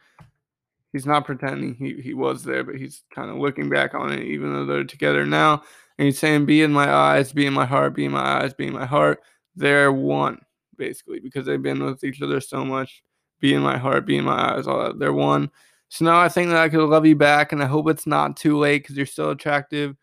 He's 0.97 1.05
not 1.05 1.27
pretending 1.27 1.75
he, 1.75 2.01
he 2.01 2.15
was 2.15 2.43
there, 2.43 2.65
but 2.65 2.77
he's 2.77 3.03
kind 3.15 3.31
of 3.31 3.37
looking 3.37 3.69
back 3.69 3.93
on 3.95 4.11
it, 4.15 4.23
even 4.23 4.51
though 4.51 4.65
they're 4.65 4.83
together 4.83 5.27
now. 5.27 5.63
And 5.99 6.07
he's 6.07 6.19
saying, 6.19 6.47
Be 6.47 6.63
in 6.63 6.73
my 6.73 6.91
eyes, 6.91 7.35
be 7.35 7.45
in 7.45 7.53
my 7.53 7.67
heart, 7.67 7.95
be 7.95 8.07
in 8.07 8.13
my 8.13 8.41
eyes, 8.41 8.55
be 8.55 8.67
in 8.67 8.73
my 8.73 8.87
heart. 8.87 9.21
They're 9.57 9.93
one, 9.93 10.41
basically, 10.79 11.21
because 11.21 11.45
they've 11.45 11.63
been 11.63 11.85
with 11.85 12.03
each 12.03 12.23
other 12.23 12.41
so 12.41 12.65
much. 12.65 13.03
Be 13.41 13.53
in 13.53 13.61
my 13.61 13.77
heart, 13.77 14.07
be 14.07 14.17
in 14.17 14.25
my 14.25 14.57
eyes, 14.57 14.67
all 14.67 14.85
that. 14.85 14.99
They're 14.99 15.13
one. 15.13 15.51
So 15.91 16.07
now 16.07 16.19
I 16.19 16.31
think 16.31 16.49
that 16.49 16.57
I 16.57 16.71
could 16.71 16.81
love 16.81 17.05
you 17.05 17.15
back, 17.15 17.53
and 17.53 17.63
I 17.63 17.67
hope 17.67 17.91
it's 17.91 18.07
not 18.07 18.39
too 18.39 18.57
late 18.57 18.85
because 18.85 18.97
you're 18.97 19.05
still 19.05 19.33
attractive 19.33 19.97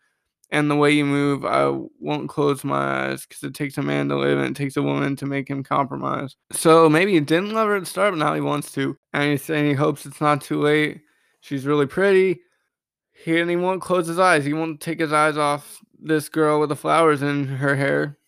and 0.50 0.70
the 0.70 0.76
way 0.76 0.90
you 0.90 1.04
move, 1.04 1.44
I 1.44 1.68
won't 2.00 2.28
close 2.28 2.64
my 2.64 3.08
eyes 3.08 3.26
because 3.26 3.42
it 3.42 3.54
takes 3.54 3.78
a 3.78 3.82
man 3.82 4.08
to 4.08 4.16
live 4.16 4.38
and 4.38 4.56
it 4.56 4.56
takes 4.56 4.76
a 4.76 4.82
woman 4.82 5.16
to 5.16 5.26
make 5.26 5.48
him 5.48 5.64
compromise. 5.64 6.36
So 6.52 6.88
maybe 6.88 7.12
he 7.12 7.20
didn't 7.20 7.52
love 7.52 7.68
her 7.68 7.76
at 7.76 7.80
the 7.80 7.86
start, 7.86 8.12
but 8.12 8.18
now 8.18 8.34
he 8.34 8.40
wants 8.40 8.72
to. 8.72 8.96
And 9.12 9.30
he's 9.30 9.42
saying 9.42 9.66
he 9.66 9.74
hopes 9.74 10.06
it's 10.06 10.20
not 10.20 10.40
too 10.40 10.60
late. 10.60 11.00
She's 11.40 11.66
really 11.66 11.86
pretty. 11.86 12.40
He, 13.12 13.40
and 13.40 13.50
he 13.50 13.56
won't 13.56 13.82
close 13.82 14.06
his 14.06 14.18
eyes. 14.18 14.44
He 14.44 14.52
won't 14.52 14.80
take 14.80 15.00
his 15.00 15.12
eyes 15.12 15.36
off 15.36 15.80
this 15.98 16.28
girl 16.28 16.60
with 16.60 16.68
the 16.68 16.76
flowers 16.76 17.22
in 17.22 17.46
her 17.46 17.74
hair 17.74 18.18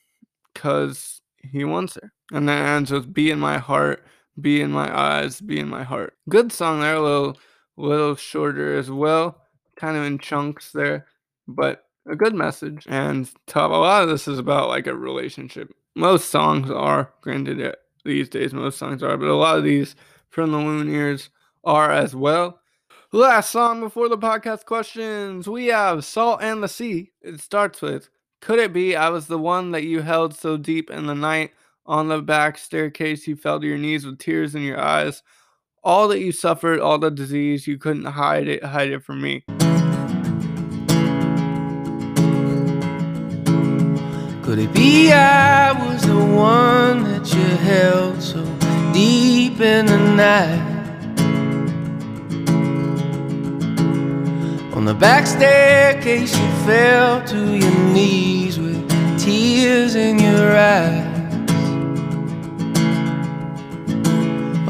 because 0.52 1.20
he 1.42 1.64
wants 1.64 1.94
her. 1.94 2.12
And 2.32 2.48
then 2.48 2.64
ends 2.64 2.90
with 2.90 3.12
be 3.12 3.30
in 3.30 3.38
my 3.38 3.58
heart, 3.58 4.04
be 4.40 4.60
in 4.60 4.72
my 4.72 4.96
eyes, 4.96 5.40
be 5.40 5.60
in 5.60 5.68
my 5.68 5.84
heart. 5.84 6.14
Good 6.28 6.52
song 6.52 6.80
there, 6.80 6.96
a 6.96 7.02
little, 7.02 7.38
little 7.76 8.16
shorter 8.16 8.76
as 8.76 8.90
well, 8.90 9.42
kind 9.76 9.96
of 9.96 10.04
in 10.04 10.18
chunks 10.18 10.72
there, 10.72 11.06
but 11.46 11.85
a 12.08 12.16
good 12.16 12.34
message. 12.34 12.86
And 12.88 13.30
top 13.46 13.70
a 13.70 13.74
lot 13.74 14.02
of 14.02 14.08
this 14.08 14.28
is 14.28 14.38
about 14.38 14.68
like 14.68 14.86
a 14.86 14.94
relationship. 14.94 15.72
Most 15.94 16.30
songs 16.30 16.70
are 16.70 17.12
granted 17.20 17.64
uh, 17.64 17.72
these 18.04 18.28
days 18.28 18.52
most 18.52 18.78
songs 18.78 19.02
are 19.02 19.16
but 19.16 19.28
a 19.28 19.34
lot 19.34 19.58
of 19.58 19.64
these 19.64 19.96
from 20.28 20.52
the 20.52 20.58
lumineers 20.58 21.28
are 21.64 21.90
as 21.90 22.14
well. 22.14 22.60
Last 23.12 23.50
song 23.50 23.80
before 23.80 24.08
the 24.08 24.18
podcast 24.18 24.64
questions. 24.64 25.48
We 25.48 25.66
have 25.66 26.04
salt 26.04 26.42
and 26.42 26.62
the 26.62 26.68
sea. 26.68 27.12
It 27.22 27.40
starts 27.40 27.82
with 27.82 28.08
could 28.42 28.58
it 28.58 28.72
be 28.72 28.94
i 28.94 29.08
was 29.08 29.26
the 29.26 29.38
one 29.38 29.72
that 29.72 29.84
you 29.84 30.02
held 30.02 30.34
so 30.34 30.56
deep 30.56 30.90
in 30.90 31.06
the 31.06 31.14
night 31.14 31.52
on 31.86 32.08
the 32.08 32.20
back 32.22 32.58
staircase? 32.58 33.26
You 33.26 33.36
fell 33.36 33.60
to 33.60 33.66
your 33.66 33.78
knees 33.78 34.04
with 34.04 34.18
tears 34.18 34.54
in 34.54 34.62
your 34.62 34.80
eyes. 34.80 35.22
All 35.82 36.08
that 36.08 36.20
you 36.20 36.32
suffered 36.32 36.80
all 36.80 36.98
the 36.98 37.10
disease 37.10 37.66
you 37.66 37.78
couldn't 37.78 38.04
hide 38.04 38.48
it 38.48 38.62
hide 38.62 38.90
it 38.90 39.02
from 39.02 39.20
me 39.22 39.44
Could 44.46 44.60
it 44.60 44.72
be 44.72 45.12
I 45.12 45.72
was 45.72 46.02
the 46.02 46.14
one 46.14 47.02
that 47.02 47.34
you 47.34 47.44
held 47.66 48.22
so 48.22 48.44
deep 48.92 49.60
in 49.60 49.86
the 49.86 49.98
night? 49.98 50.62
On 54.76 54.84
the 54.84 54.94
back 54.94 55.26
staircase, 55.26 56.32
you 56.38 56.48
fell 56.64 57.24
to 57.24 57.56
your 57.56 57.78
knees 57.92 58.56
with 58.60 58.88
tears 59.18 59.96
in 59.96 60.20
your 60.20 60.56
eyes. 60.56 61.32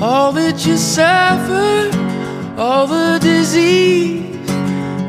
All 0.01 0.33
that 0.33 0.65
you 0.65 0.79
suffered, 0.79 1.95
all 2.59 2.87
the 2.87 3.19
disease, 3.21 4.51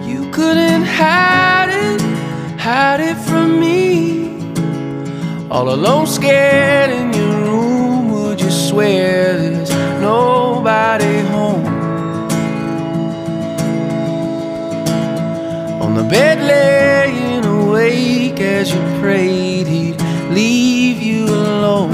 you 0.05 0.29
couldn't 0.31 0.83
hide 0.83 1.69
it, 1.69 2.01
hide 2.59 2.99
it 2.99 3.15
from 3.15 3.61
me. 3.61 3.86
All 5.57 5.73
alone, 5.73 6.05
scared 6.05 6.91
in 6.91 7.11
your 7.13 7.35
room, 7.41 8.11
would 8.11 8.39
you 8.39 8.51
swear 8.51 9.39
there's 9.39 9.71
nobody 9.99 11.17
home? 11.33 11.65
On 15.81 15.95
the 15.95 16.03
bed, 16.03 16.37
laying 16.53 17.43
awake 17.43 18.39
as 18.39 18.71
you 18.71 18.79
prayed 19.01 19.65
he'd 19.65 19.99
leave 20.29 21.01
you 21.01 21.25
alone. 21.25 21.91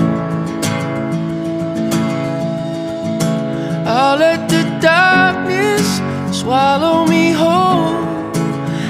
I'll 3.87 4.17
let 4.17 4.49
the 4.49 4.63
darkness 4.81 6.01
swallow 6.37 7.07
me 7.07 7.31
whole. 7.31 7.95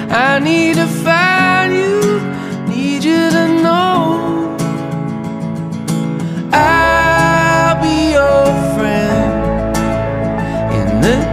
I 0.09 0.39
need 0.39 0.77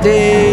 in 0.06 0.49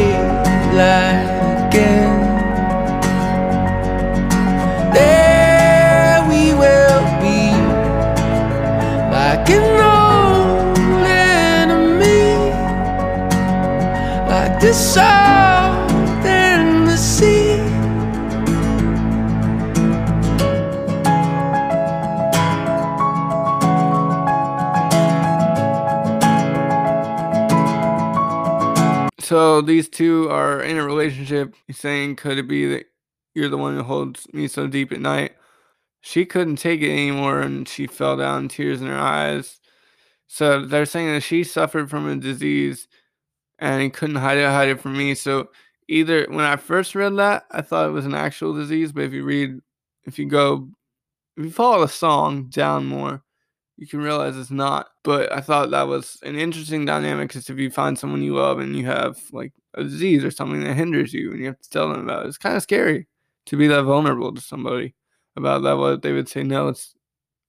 These 29.61 29.89
two 29.89 30.29
are 30.29 30.61
in 30.61 30.77
a 30.77 30.85
relationship. 30.85 31.55
He's 31.67 31.79
saying, 31.79 32.17
could 32.17 32.37
it 32.37 32.47
be 32.47 32.67
that 32.67 32.85
you're 33.35 33.49
the 33.49 33.57
one 33.57 33.75
who 33.75 33.83
holds 33.83 34.31
me 34.33 34.47
so 34.47 34.67
deep 34.67 34.91
at 34.91 35.01
night? 35.01 35.35
She 36.01 36.25
couldn't 36.25 36.57
take 36.57 36.81
it 36.81 36.91
anymore 36.91 37.41
and 37.41 37.67
she 37.67 37.87
fell 37.87 38.17
down, 38.17 38.47
tears 38.47 38.81
in 38.81 38.87
her 38.87 38.97
eyes. 38.97 39.59
So 40.27 40.65
they're 40.65 40.85
saying 40.85 41.13
that 41.13 41.21
she 41.21 41.43
suffered 41.43 41.89
from 41.89 42.07
a 42.07 42.15
disease 42.15 42.87
and 43.59 43.81
he 43.81 43.89
couldn't 43.89 44.15
hide 44.15 44.37
it, 44.37 44.45
hide 44.45 44.69
it 44.69 44.79
from 44.79 44.97
me. 44.97 45.15
So 45.15 45.49
either 45.87 46.25
when 46.29 46.45
I 46.45 46.55
first 46.55 46.95
read 46.95 47.15
that, 47.17 47.45
I 47.51 47.61
thought 47.61 47.87
it 47.87 47.93
was 47.93 48.05
an 48.05 48.15
actual 48.15 48.53
disease, 48.53 48.91
but 48.91 49.03
if 49.03 49.13
you 49.13 49.23
read, 49.23 49.59
if 50.05 50.19
you 50.19 50.25
go, 50.25 50.69
if 51.35 51.45
you 51.45 51.51
follow 51.51 51.81
the 51.81 51.87
song 51.87 52.45
down 52.45 52.85
more, 52.85 53.23
you 53.77 53.87
can 53.87 54.01
realize 54.01 54.35
it's 54.35 54.51
not. 54.51 54.89
But 55.03 55.31
I 55.31 55.41
thought 55.41 55.71
that 55.71 55.87
was 55.87 56.17
an 56.23 56.35
interesting 56.35 56.85
dynamic 56.85 57.29
because 57.29 57.49
if 57.49 57.57
you 57.57 57.69
find 57.71 57.97
someone 57.97 58.23
you 58.23 58.35
love 58.35 58.59
and 58.59 58.75
you 58.75 58.85
have 58.85 59.19
like 59.31 59.53
a 59.75 59.83
disease 59.83 60.23
or 60.23 60.31
something 60.31 60.63
that 60.63 60.73
hinders 60.75 61.13
you 61.13 61.31
and 61.31 61.39
you 61.39 61.45
have 61.47 61.61
to 61.61 61.69
tell 61.69 61.89
them 61.89 62.01
about 62.01 62.25
it, 62.25 62.29
it's 62.29 62.37
kind 62.37 62.55
of 62.57 62.63
scary 62.63 63.07
to 63.45 63.57
be 63.57 63.67
that 63.67 63.83
vulnerable 63.83 64.33
to 64.33 64.41
somebody 64.41 64.95
about 65.35 65.63
that. 65.63 65.77
What 65.77 66.01
they 66.01 66.11
would 66.11 66.27
say 66.27 66.43
no, 66.43 66.69
it's 66.69 66.95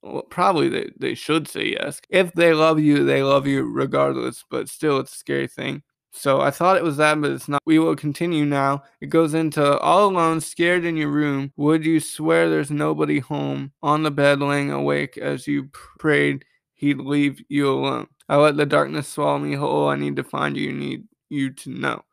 well, 0.03 0.23
probably 0.23 0.69
they, 0.69 0.91
they 0.99 1.15
should 1.15 1.49
say 1.49 1.77
yes. 1.81 2.01
If 2.11 2.33
they 2.35 2.53
love 2.53 2.79
you, 2.79 3.05
they 3.05 3.23
love 3.23 3.47
you 3.47 3.63
regardless, 3.63 4.45
but 4.51 4.69
still, 4.69 4.99
it's 5.01 5.15
a 5.15 5.19
scary 5.19 5.49
thing. 5.49 5.83
So 6.11 6.41
I 6.41 6.51
thought 6.51 6.77
it 6.77 6.83
was 6.83 6.97
that, 6.97 7.21
but 7.21 7.31
it's 7.31 7.49
not. 7.49 7.63
We 7.67 7.79
will 7.79 7.95
continue 7.95 8.45
now. 8.45 8.83
It 9.01 9.07
goes 9.07 9.35
into 9.35 9.79
all 9.79 10.09
alone, 10.09 10.41
scared 10.41 10.85
in 10.85 10.97
your 10.97 11.11
room. 11.11 11.53
Would 11.57 11.85
you 11.85 12.01
swear 12.01 12.49
there's 12.49 12.71
nobody 12.71 13.19
home 13.19 13.73
on 13.83 14.03
the 14.03 14.11
bed, 14.11 14.41
laying 14.41 14.71
awake 14.71 15.19
as 15.19 15.47
you 15.47 15.69
prayed 15.99 16.45
he'd 16.75 16.99
leave 16.99 17.43
you 17.49 17.71
alone? 17.71 18.09
I 18.29 18.37
let 18.37 18.57
the 18.57 18.67
darkness 18.67 19.09
swallow 19.09 19.39
me 19.39 19.55
whole. 19.55 19.89
I 19.89 19.97
need 19.97 20.17
to 20.17 20.25
find 20.25 20.57
you. 20.57 20.73
Need 20.73 21.05
you 21.29 21.51
to 21.53 21.71
know. 21.71 22.05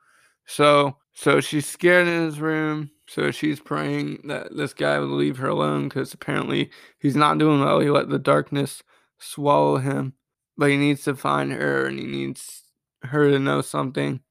So, 0.46 0.98
so 1.14 1.42
she's 1.42 1.66
scared 1.66 2.08
in 2.08 2.26
his 2.26 2.40
room. 2.40 2.92
So 3.08 3.32
she's 3.32 3.60
praying 3.60 4.22
that 4.26 4.56
this 4.56 4.74
guy 4.74 5.00
would 5.00 5.10
leave 5.10 5.38
her 5.38 5.50
alone 5.50 5.88
because 5.88 6.14
apparently 6.14 6.72
he's 7.00 7.16
not 7.16 7.38
doing 7.38 7.62
well. 7.62 7.80
He 7.80 7.90
let 7.90 8.10
the 8.10 8.20
darkness 8.20 8.82
swallow 9.20 9.78
him, 9.78 10.14
but 10.58 10.70
he 10.70 10.78
needs 10.78 11.04
to 11.04 11.16
find 11.16 11.52
her 11.52 11.86
and 11.86 12.00
he 12.00 12.06
needs 12.06 12.64
her 13.06 13.30
to 13.30 13.40
know 13.40 13.62
something. 13.62 14.22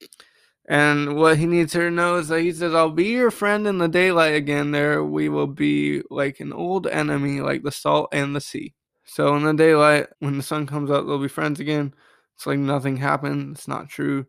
And 0.67 1.17
what 1.17 1.37
he 1.37 1.47
needs 1.47 1.75
her 1.75 1.89
to 1.89 1.91
know 1.91 2.17
is 2.17 2.29
that 2.29 2.41
he 2.41 2.53
says, 2.53 2.75
I'll 2.75 2.91
be 2.91 3.09
your 3.09 3.31
friend 3.31 3.67
in 3.67 3.79
the 3.79 3.89
daylight 3.89 4.35
again. 4.35 4.71
There 4.71 5.05
we 5.05 5.29
will 5.29 5.47
be 5.47 6.03
like 6.11 6.41
an 6.41 6.53
old 6.53 6.87
enemy, 6.87 7.41
like 7.41 7.63
the 7.63 7.73
salt 7.73 8.09
and 8.13 8.35
the 8.35 8.41
sea. 8.41 8.75
So 9.05 9.37
in 9.37 9.45
the 9.45 9.53
daylight, 9.53 10.07
when 10.21 10.39
the 10.39 10.43
sun 10.43 10.67
comes 10.67 10.91
up, 10.91 11.05
they'll 11.05 11.19
be 11.19 11.29
friends 11.29 11.61
again. 11.61 11.95
It's 12.35 12.47
like 12.47 12.59
nothing 12.59 12.97
happened. 12.97 13.57
It's 13.57 13.69
not 13.69 13.91
true. 13.91 14.27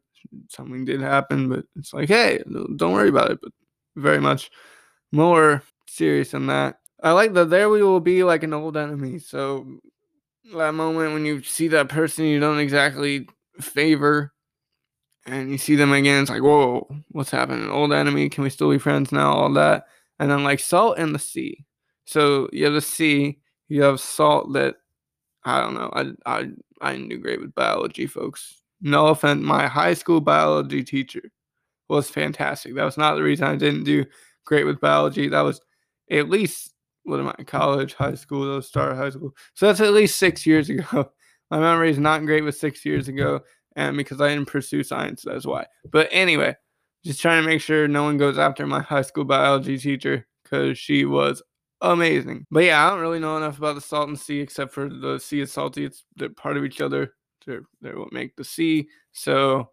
Something 0.50 0.84
did 0.84 1.00
happen, 1.02 1.48
but 1.48 1.66
it's 1.78 1.94
like, 1.94 2.10
hey, 2.10 2.44
don't 2.76 2.94
worry 2.94 3.10
about 3.10 3.32
it. 3.32 3.40
But 3.42 3.52
very 3.96 4.20
much 4.20 4.52
more 5.12 5.64
serious 5.88 6.32
than 6.32 6.48
that. 6.48 6.80
I 7.02 7.12
like 7.12 7.34
that 7.34 7.50
there 7.50 7.70
we 7.70 7.82
will 7.82 8.02
be 8.02 8.24
like 8.24 8.44
an 8.44 8.54
old 8.54 8.76
enemy. 8.76 9.20
So 9.20 9.66
that 10.54 10.74
moment 10.74 11.14
when 11.14 11.26
you 11.26 11.42
see 11.42 11.70
that 11.70 11.90
person 11.90 12.26
you 12.26 12.40
don't 12.40 12.60
exactly 12.60 13.28
favor 13.60 14.32
and 15.26 15.52
you 15.52 15.58
see 15.58 15.76
them 15.76 15.92
again, 15.92 16.22
it's 16.22 16.30
like, 16.30 16.42
whoa, 16.42 16.88
what's 17.10 17.32
happening? 17.32 17.70
Old 17.70 17.94
enemy, 17.94 18.30
can 18.30 18.44
we 18.44 18.50
still 18.50 18.70
be 18.70 18.78
friends 18.78 19.12
now? 19.12 19.34
All 19.34 19.54
that. 19.54 19.86
And 20.20 20.30
then 20.30 20.44
like 20.44 20.60
salt 20.60 20.98
and 20.98 21.14
the 21.14 21.20
sea. 21.20 21.66
So 22.06 22.48
you 22.54 22.66
have 22.66 22.74
the 22.74 22.82
sea, 22.82 23.40
you 23.68 23.82
have 23.84 24.00
salt 24.00 24.54
that 24.54 24.76
I 25.44 25.62
don't 25.62 25.74
know. 25.74 25.90
I 25.94 26.12
I 26.26 26.50
I 26.82 26.94
didn't 26.94 27.10
do 27.10 27.18
great 27.18 27.42
with 27.42 27.56
biology, 27.56 28.08
folks. 28.08 28.62
No 28.82 29.08
offense, 29.08 29.44
my 29.44 29.68
high 29.68 29.94
school 29.94 30.22
biology 30.22 30.84
teacher 30.84 31.32
was 31.90 32.10
fantastic. 32.10 32.76
That 32.76 32.84
was 32.84 32.98
not 32.98 33.16
the 33.16 33.24
reason 33.24 33.46
I 33.48 33.56
didn't 33.56 33.84
do 33.84 34.06
great 34.46 34.66
with 34.66 34.80
biology. 34.80 35.28
That 35.30 35.42
was 35.42 35.62
at 36.12 36.30
least 36.30 36.74
what 37.04 37.20
am 37.20 37.30
I, 37.30 37.44
college, 37.44 37.94
high 37.94 38.16
school, 38.16 38.46
those 38.46 38.68
start 38.68 38.98
high 38.98 39.12
school. 39.12 39.36
So 39.54 39.68
that's 39.68 39.80
at 39.80 39.94
least 39.94 40.18
six 40.18 40.46
years 40.46 40.70
ago. 40.70 41.12
My 41.52 41.60
memory 41.60 41.92
is 41.92 42.00
not 42.00 42.26
great 42.26 42.44
with 42.44 42.58
six 42.58 42.84
years 42.84 43.08
ago, 43.08 43.42
and 43.76 43.98
because 43.98 44.22
I 44.22 44.30
didn't 44.30 44.48
pursue 44.48 44.84
science, 44.84 45.24
that's 45.24 45.46
why. 45.46 45.66
But 45.92 46.08
anyway, 46.12 46.56
just 47.04 47.22
trying 47.22 47.42
to 47.44 47.48
make 47.48 47.62
sure 47.62 47.88
no 47.88 48.04
one 48.04 48.18
goes 48.18 48.38
after 48.38 48.66
my 48.66 48.82
high 48.82 49.02
school 49.02 49.26
biology 49.26 49.78
teacher 49.78 50.26
because 50.44 50.78
she 50.78 51.06
was 51.06 51.42
amazing. 51.82 52.46
But 52.52 52.64
yeah, 52.64 52.86
I 52.86 52.90
don't 52.90 53.00
really 53.00 53.20
know 53.20 53.38
enough 53.38 53.58
about 53.58 53.76
the 53.76 53.82
salt 53.82 54.10
and 54.10 54.20
sea 54.20 54.40
except 54.40 54.74
for 54.74 54.90
the 54.90 55.20
sea 55.20 55.42
is 55.42 55.52
salty. 55.52 55.86
It's 55.86 56.04
they're 56.16 56.30
part 56.30 56.58
of 56.58 56.66
each 56.66 56.82
other. 56.82 57.14
They're 57.46 57.64
they're 57.82 58.00
what 58.00 58.14
make 58.14 58.36
the 58.36 58.44
sea. 58.44 58.88
So 59.12 59.70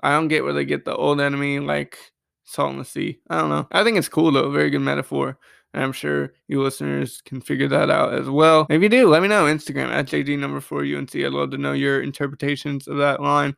I 0.00 0.12
don't 0.12 0.28
get 0.28 0.44
where 0.44 0.52
they 0.52 0.64
get 0.64 0.84
the 0.84 0.94
old 0.94 1.20
enemy 1.20 1.58
like 1.58 1.98
salt 2.44 2.72
in 2.72 2.78
the 2.78 2.84
sea. 2.84 3.20
I 3.28 3.40
don't 3.40 3.50
know. 3.50 3.66
I 3.72 3.82
think 3.82 3.98
it's 3.98 4.08
cool 4.08 4.30
though. 4.30 4.50
Very 4.50 4.70
good 4.70 4.80
metaphor. 4.80 5.38
And 5.76 5.84
I'm 5.84 5.92
sure 5.92 6.32
you 6.48 6.62
listeners 6.62 7.20
can 7.20 7.42
figure 7.42 7.68
that 7.68 7.90
out 7.90 8.14
as 8.14 8.30
well. 8.30 8.66
If 8.70 8.80
you 8.80 8.88
do, 8.88 9.10
let 9.10 9.20
me 9.20 9.28
know. 9.28 9.44
Instagram 9.44 9.90
at 9.90 10.06
JD 10.06 10.38
number 10.38 10.58
four 10.58 10.80
UNC. 10.80 11.14
I'd 11.14 11.32
love 11.32 11.50
to 11.50 11.58
know 11.58 11.74
your 11.74 12.00
interpretations 12.00 12.88
of 12.88 12.96
that 12.96 13.20
line 13.20 13.54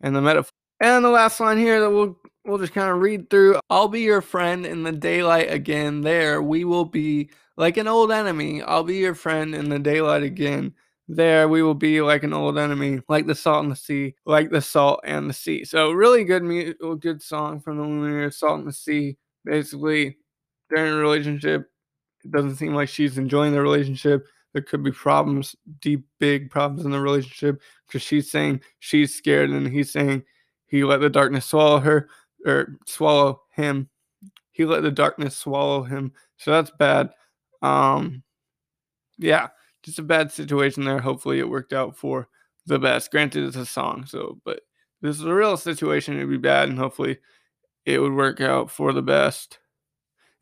and 0.00 0.16
the 0.16 0.22
metaphor. 0.22 0.50
And 0.80 1.04
the 1.04 1.10
last 1.10 1.38
line 1.40 1.58
here 1.58 1.78
that 1.80 1.90
we'll 1.90 2.18
we'll 2.46 2.56
just 2.56 2.72
kind 2.72 2.88
of 2.88 3.02
read 3.02 3.28
through. 3.28 3.60
I'll 3.68 3.88
be 3.88 4.00
your 4.00 4.22
friend 4.22 4.64
in 4.64 4.82
the 4.82 4.92
daylight 4.92 5.52
again. 5.52 6.00
There 6.00 6.40
we 6.40 6.64
will 6.64 6.86
be 6.86 7.28
like 7.58 7.76
an 7.76 7.86
old 7.86 8.12
enemy. 8.12 8.62
I'll 8.62 8.82
be 8.82 8.96
your 8.96 9.14
friend 9.14 9.54
in 9.54 9.68
the 9.68 9.78
daylight 9.78 10.22
again. 10.22 10.72
There 11.06 11.48
we 11.48 11.62
will 11.62 11.74
be 11.74 12.00
like 12.00 12.22
an 12.22 12.32
old 12.32 12.56
enemy, 12.56 13.02
like 13.10 13.26
the 13.26 13.34
salt 13.34 13.64
in 13.64 13.68
the 13.68 13.76
sea, 13.76 14.14
like 14.24 14.48
the 14.48 14.62
salt 14.62 15.00
and 15.04 15.28
the 15.28 15.34
sea. 15.34 15.64
So 15.66 15.90
really 15.90 16.24
good, 16.24 16.42
mu- 16.42 16.72
good 16.96 17.20
song 17.20 17.60
from 17.60 17.76
the 17.76 17.84
Lumineers, 17.84 18.34
Salt 18.34 18.60
in 18.60 18.66
the 18.66 18.72
Sea. 18.72 19.18
Basically, 19.44 20.17
they're 20.70 20.86
in 20.86 20.94
a 20.94 20.96
relationship. 20.96 21.70
It 22.24 22.30
doesn't 22.30 22.56
seem 22.56 22.74
like 22.74 22.88
she's 22.88 23.18
enjoying 23.18 23.52
the 23.52 23.62
relationship. 23.62 24.26
There 24.52 24.62
could 24.62 24.82
be 24.82 24.92
problems, 24.92 25.54
deep, 25.80 26.06
big 26.18 26.50
problems 26.50 26.84
in 26.84 26.90
the 26.90 27.00
relationship 27.00 27.60
because 27.86 28.02
she's 28.02 28.30
saying 28.30 28.62
she's 28.78 29.14
scared 29.14 29.50
and 29.50 29.68
he's 29.68 29.92
saying 29.92 30.24
he 30.66 30.84
let 30.84 31.00
the 31.00 31.10
darkness 31.10 31.46
swallow 31.46 31.78
her 31.78 32.08
or 32.46 32.76
swallow 32.86 33.42
him. 33.52 33.88
He 34.50 34.64
let 34.64 34.82
the 34.82 34.90
darkness 34.90 35.36
swallow 35.36 35.82
him. 35.82 36.12
So 36.36 36.50
that's 36.50 36.70
bad. 36.70 37.10
Um, 37.62 38.22
yeah, 39.18 39.48
just 39.82 39.98
a 39.98 40.02
bad 40.02 40.32
situation 40.32 40.84
there. 40.84 40.98
Hopefully, 41.00 41.38
it 41.38 41.48
worked 41.48 41.72
out 41.72 41.96
for 41.96 42.28
the 42.66 42.78
best. 42.78 43.10
Granted, 43.10 43.44
it's 43.44 43.56
a 43.56 43.66
song, 43.66 44.04
so 44.06 44.38
but 44.44 44.60
this 45.00 45.18
is 45.18 45.24
a 45.24 45.34
real 45.34 45.56
situation. 45.56 46.16
It'd 46.16 46.28
be 46.28 46.36
bad, 46.36 46.68
and 46.68 46.78
hopefully, 46.78 47.18
it 47.84 47.98
would 47.98 48.14
work 48.14 48.40
out 48.40 48.70
for 48.70 48.92
the 48.92 49.02
best. 49.02 49.58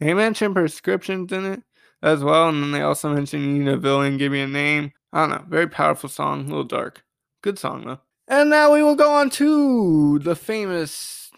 They 0.00 0.14
mentioned 0.14 0.54
prescriptions 0.54 1.32
in 1.32 1.44
it 1.46 1.62
as 2.02 2.22
well, 2.22 2.48
and 2.48 2.62
then 2.62 2.72
they 2.72 2.82
also 2.82 3.12
mentioned 3.12 3.42
you 3.44 3.64
need 3.64 3.68
a 3.68 3.76
villain, 3.76 4.18
give 4.18 4.32
me 4.32 4.42
a 4.42 4.46
name. 4.46 4.92
I 5.12 5.20
don't 5.20 5.30
know. 5.30 5.44
Very 5.48 5.68
powerful 5.68 6.08
song, 6.08 6.40
a 6.40 6.48
little 6.48 6.64
dark. 6.64 7.02
Good 7.42 7.58
song 7.58 7.84
though. 7.86 8.00
And 8.28 8.50
now 8.50 8.72
we 8.72 8.82
will 8.82 8.96
go 8.96 9.12
on 9.12 9.30
to 9.30 10.18
the 10.18 10.34
famous 10.34 11.30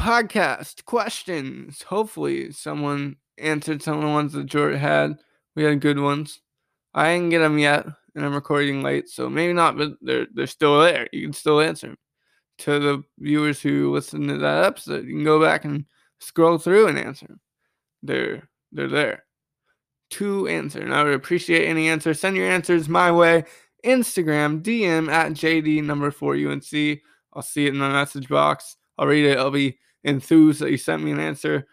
podcast 0.00 0.84
questions. 0.84 1.82
Hopefully, 1.82 2.52
someone 2.52 3.16
answered 3.38 3.82
some 3.82 3.98
of 3.98 4.02
the 4.02 4.08
ones 4.08 4.32
that 4.32 4.46
George 4.46 4.78
had. 4.78 5.18
We 5.54 5.64
had 5.64 5.80
good 5.80 6.00
ones. 6.00 6.40
I 6.94 7.14
didn't 7.14 7.30
get 7.30 7.40
them 7.40 7.58
yet, 7.58 7.86
and 8.14 8.24
I'm 8.24 8.34
recording 8.34 8.82
late, 8.82 9.08
so 9.08 9.28
maybe 9.28 9.52
not, 9.52 9.76
but 9.76 9.92
they're 10.00 10.26
they're 10.34 10.46
still 10.46 10.80
there. 10.80 11.08
You 11.12 11.22
can 11.22 11.32
still 11.32 11.60
answer 11.60 11.88
them. 11.88 11.98
To 12.58 12.78
the 12.78 13.02
viewers 13.18 13.60
who 13.60 13.92
listen 13.92 14.26
to 14.28 14.38
that 14.38 14.64
episode, 14.64 15.04
you 15.04 15.14
can 15.14 15.24
go 15.24 15.40
back 15.40 15.66
and 15.66 15.84
scroll 16.20 16.56
through 16.56 16.86
and 16.88 16.98
answer 16.98 17.26
them. 17.26 17.40
They're 18.02 18.48
they're 18.72 18.88
there. 18.88 19.24
to 20.10 20.46
answer. 20.48 20.80
And 20.80 20.94
I 20.94 21.02
would 21.02 21.14
appreciate 21.14 21.66
any 21.66 21.88
answer. 21.88 22.14
Send 22.14 22.36
your 22.36 22.48
answers 22.48 22.88
my 22.88 23.10
way. 23.10 23.44
Instagram, 23.84 24.62
DM 24.62 25.08
at 25.10 25.32
JD 25.32 25.84
number 25.84 26.10
four 26.10 26.34
UNC. 26.34 27.00
I'll 27.32 27.42
see 27.42 27.66
it 27.66 27.74
in 27.74 27.78
the 27.78 27.88
message 27.88 28.28
box. 28.28 28.76
I'll 28.98 29.06
read 29.06 29.24
it. 29.26 29.38
I'll 29.38 29.50
be 29.50 29.78
enthused 30.04 30.60
that 30.60 30.70
you 30.70 30.76
sent 30.76 31.02
me 31.02 31.10
an 31.12 31.20
answer. 31.20 31.66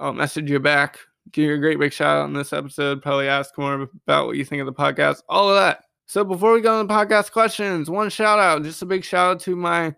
I'll 0.00 0.12
message 0.12 0.50
you 0.50 0.58
back. 0.60 0.98
Give 1.32 1.44
you 1.44 1.54
a 1.54 1.58
great 1.58 1.78
big 1.78 1.92
shout 1.92 2.18
out 2.18 2.24
on 2.24 2.32
this 2.32 2.52
episode. 2.52 3.02
Probably 3.02 3.28
ask 3.28 3.56
more 3.58 3.88
about 4.06 4.26
what 4.26 4.36
you 4.36 4.44
think 4.44 4.60
of 4.60 4.66
the 4.66 4.72
podcast. 4.72 5.22
All 5.28 5.48
of 5.48 5.56
that. 5.56 5.84
So 6.06 6.24
before 6.24 6.52
we 6.52 6.60
go 6.60 6.78
on 6.78 6.86
the 6.86 6.92
podcast 6.92 7.32
questions, 7.32 7.88
one 7.88 8.10
shout 8.10 8.38
out, 8.38 8.62
just 8.62 8.82
a 8.82 8.86
big 8.86 9.04
shout 9.04 9.32
out 9.32 9.40
to 9.40 9.56
my 9.56 9.94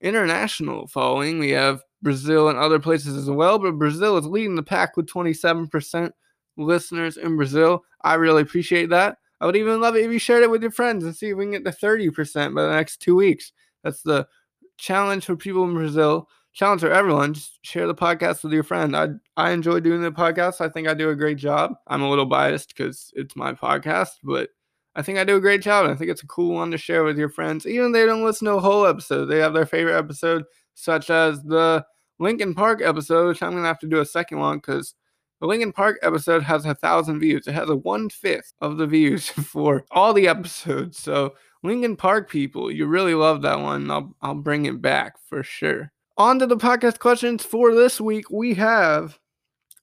international 0.00 0.86
following. 0.88 1.38
We 1.38 1.50
have 1.50 1.82
Brazil 2.04 2.48
and 2.48 2.58
other 2.58 2.78
places 2.78 3.16
as 3.16 3.28
well, 3.28 3.58
but 3.58 3.78
Brazil 3.78 4.16
is 4.16 4.26
leading 4.26 4.54
the 4.54 4.62
pack 4.62 4.96
with 4.96 5.06
27% 5.06 6.12
listeners 6.56 7.16
in 7.16 7.36
Brazil. 7.36 7.82
I 8.02 8.14
really 8.14 8.42
appreciate 8.42 8.90
that. 8.90 9.16
I 9.40 9.46
would 9.46 9.56
even 9.56 9.80
love 9.80 9.96
it 9.96 10.04
if 10.04 10.12
you 10.12 10.20
shared 10.20 10.44
it 10.44 10.50
with 10.50 10.62
your 10.62 10.70
friends 10.70 11.04
and 11.04 11.16
see 11.16 11.30
if 11.30 11.36
we 11.36 11.44
can 11.44 11.52
get 11.52 11.64
to 11.64 11.72
30% 11.72 12.54
by 12.54 12.62
the 12.62 12.74
next 12.74 12.98
two 12.98 13.16
weeks. 13.16 13.52
That's 13.82 14.02
the 14.02 14.28
challenge 14.76 15.24
for 15.24 15.34
people 15.34 15.64
in 15.64 15.74
Brazil. 15.74 16.28
Challenge 16.52 16.82
for 16.82 16.92
everyone. 16.92 17.34
Just 17.34 17.58
share 17.62 17.88
the 17.88 17.94
podcast 17.94 18.44
with 18.44 18.52
your 18.52 18.62
friend. 18.62 18.96
I 18.96 19.08
I 19.36 19.50
enjoy 19.50 19.80
doing 19.80 20.02
the 20.02 20.12
podcast. 20.12 20.60
I 20.60 20.68
think 20.68 20.86
I 20.86 20.94
do 20.94 21.10
a 21.10 21.16
great 21.16 21.36
job. 21.36 21.72
I'm 21.88 22.02
a 22.02 22.08
little 22.08 22.26
biased 22.26 22.68
because 22.68 23.10
it's 23.16 23.34
my 23.34 23.52
podcast, 23.54 24.10
but 24.22 24.50
I 24.94 25.02
think 25.02 25.18
I 25.18 25.24
do 25.24 25.34
a 25.34 25.40
great 25.40 25.62
job. 25.62 25.90
I 25.90 25.96
think 25.96 26.10
it's 26.12 26.22
a 26.22 26.28
cool 26.28 26.54
one 26.54 26.70
to 26.70 26.78
share 26.78 27.02
with 27.02 27.18
your 27.18 27.28
friends. 27.28 27.66
Even 27.66 27.86
if 27.86 27.92
they 27.92 28.06
don't 28.06 28.24
listen 28.24 28.46
to 28.46 28.54
a 28.54 28.60
whole 28.60 28.86
episode, 28.86 29.24
they 29.24 29.38
have 29.38 29.52
their 29.52 29.66
favorite 29.66 29.98
episode, 29.98 30.44
such 30.74 31.10
as 31.10 31.42
the 31.42 31.84
Linkin 32.18 32.54
Park 32.54 32.80
episode, 32.82 33.28
which 33.28 33.42
I'm 33.42 33.52
gonna 33.52 33.66
have 33.66 33.78
to 33.80 33.88
do 33.88 34.00
a 34.00 34.06
second 34.06 34.38
one 34.38 34.58
because 34.58 34.94
the 35.40 35.46
Linkin 35.46 35.72
Park 35.72 35.98
episode 36.02 36.42
has 36.42 36.64
a 36.64 36.74
thousand 36.74 37.20
views. 37.20 37.46
It 37.46 37.52
has 37.52 37.68
a 37.68 37.76
one 37.76 38.08
fifth 38.08 38.52
of 38.60 38.76
the 38.76 38.86
views 38.86 39.28
for 39.28 39.84
all 39.90 40.12
the 40.12 40.28
episodes. 40.28 40.98
So 40.98 41.34
Linkin 41.62 41.96
Park 41.96 42.30
people, 42.30 42.70
you 42.70 42.86
really 42.86 43.14
love 43.14 43.42
that 43.42 43.60
one. 43.60 43.90
I'll 43.90 44.14
I'll 44.22 44.34
bring 44.34 44.66
it 44.66 44.80
back 44.80 45.14
for 45.28 45.42
sure. 45.42 45.92
On 46.16 46.38
to 46.38 46.46
the 46.46 46.56
podcast 46.56 46.98
questions 47.00 47.44
for 47.44 47.74
this 47.74 48.00
week. 48.00 48.30
We 48.30 48.54
have 48.54 49.18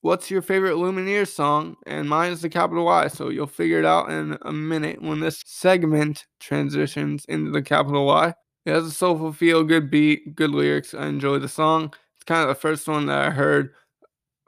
what's 0.02 0.32
your 0.32 0.42
favorite 0.42 0.76
Lumineers 0.76 1.30
song? 1.30 1.76
And 1.86 2.10
mine 2.10 2.32
is 2.32 2.42
the 2.42 2.50
capital 2.50 2.86
Y. 2.86 3.08
So 3.08 3.30
you'll 3.30 3.48
figure 3.48 3.80
it 3.80 3.86
out 3.86 4.10
in 4.10 4.38
a 4.42 4.52
minute 4.52 5.02
when 5.02 5.20
this 5.20 5.44
segment 5.46 6.26
transitions 6.40 7.26
into 7.26 7.52
the 7.52 7.62
capital 7.62 8.06
Y. 8.06 8.34
It 8.66 8.74
has 8.74 8.86
a 8.86 8.92
soulful 8.92 9.34
feel, 9.34 9.64
good 9.64 9.90
beat, 9.90 10.36
good 10.36 10.52
lyrics. 10.52 10.94
I 10.94 11.08
enjoy 11.08 11.40
the 11.40 11.50
song. 11.50 11.94
It's 12.22 12.28
kind 12.28 12.44
of 12.44 12.50
the 12.50 12.62
first 12.62 12.88
one 12.88 13.08
that 13.08 13.18
I 13.18 13.32
heard 13.32 13.74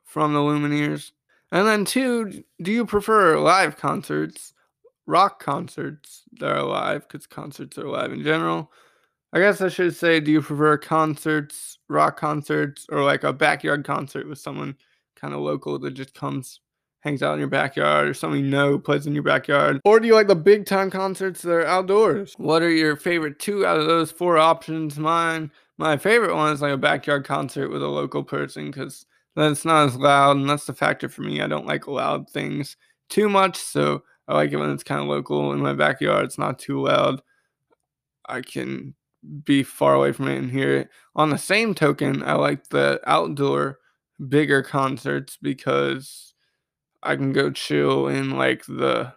from 0.04 0.34
the 0.34 0.40
Lumineers. 0.42 1.12
And 1.52 1.68
then 1.68 1.86
two, 1.86 2.44
do 2.62 2.72
you 2.72 2.86
prefer 2.86 3.40
live 3.40 3.78
concerts, 3.78 4.54
rock 5.08 5.42
concerts 5.42 6.22
that 6.34 6.52
are 6.52 6.62
live? 6.62 7.08
Because 7.08 7.26
concerts 7.26 7.80
are 7.80 7.90
live 7.90 8.14
in 8.14 8.22
general. 8.22 8.72
I 9.34 9.40
guess 9.40 9.60
I 9.60 9.70
should 9.70 9.96
say, 9.96 10.20
do 10.20 10.32
you 10.32 10.44
prefer 10.44 10.78
concerts, 10.78 11.80
rock 11.90 12.16
concerts, 12.16 12.86
or 12.92 13.04
like 13.04 13.24
a 13.24 13.34
backyard 13.34 13.86
concert 13.86 14.30
with 14.30 14.38
someone 14.38 14.76
kind 15.16 15.34
of 15.34 15.40
local 15.40 15.80
that 15.80 15.96
just 15.96 16.14
comes, 16.14 16.60
hangs 17.00 17.24
out 17.24 17.34
in 17.34 17.40
your 17.40 17.48
backyard, 17.48 18.08
or 18.08 18.14
someone 18.14 18.40
you 18.40 18.52
know 18.52 18.78
plays 18.78 19.08
in 19.08 19.16
your 19.16 19.24
backyard? 19.24 19.82
Or 19.84 20.00
do 20.00 20.06
you 20.06 20.14
like 20.14 20.28
the 20.28 20.36
big 20.36 20.68
time 20.68 20.92
concerts 20.92 21.42
that 21.42 21.52
are 21.52 21.66
outdoors? 21.66 22.36
What 22.38 22.62
are 22.62 22.70
your 22.70 22.96
favorite 22.96 23.40
two 23.40 23.66
out 23.66 23.80
of 23.80 23.88
those 23.88 24.12
four 24.12 24.38
options? 24.38 25.00
Mine, 25.00 25.50
my 25.78 25.98
favorite 25.98 26.36
one 26.36 26.54
is 26.54 26.62
like 26.62 26.74
a 26.74 26.78
backyard 26.78 27.26
concert 27.26 27.70
with 27.70 27.84
a 27.84 27.88
local 27.88 28.24
person 28.24 28.72
because 28.72 29.06
then 29.36 29.52
it's 29.52 29.66
not 29.66 29.88
as 29.88 29.96
loud, 29.96 30.38
and 30.38 30.50
that's 30.50 30.66
the 30.66 30.74
factor 30.74 31.10
for 31.10 31.22
me. 31.24 31.42
I 31.42 31.48
don't 31.48 31.66
like 31.66 31.88
loud 31.88 32.30
things 32.30 32.78
too 33.10 33.30
much, 33.30 33.58
so 33.58 34.04
I 34.28 34.36
like 34.36 34.52
it 34.52 34.58
when 34.58 34.72
it's 34.72 34.84
kind 34.84 35.02
of 35.02 35.08
local 35.08 35.52
in 35.54 35.60
my 35.60 35.74
backyard. 35.74 36.26
It's 36.26 36.38
not 36.38 36.60
too 36.60 36.82
loud. 36.82 37.22
I 38.28 38.42
can 38.42 38.94
be 39.44 39.64
far 39.64 39.96
away 39.96 40.12
from 40.12 40.28
it 40.28 40.38
and 40.38 40.52
hear 40.52 40.76
it. 40.78 40.90
On 41.16 41.30
the 41.30 41.38
same 41.38 41.74
token, 41.74 42.24
I 42.24 42.34
like 42.34 42.68
the 42.70 43.02
outdoor 43.06 43.80
bigger 44.30 44.62
concerts 44.62 45.38
because 45.42 46.34
I 47.02 47.16
can 47.16 47.34
go 47.34 47.50
chill 47.50 48.08
in 48.08 48.32
like 48.32 48.66
the 48.66 49.14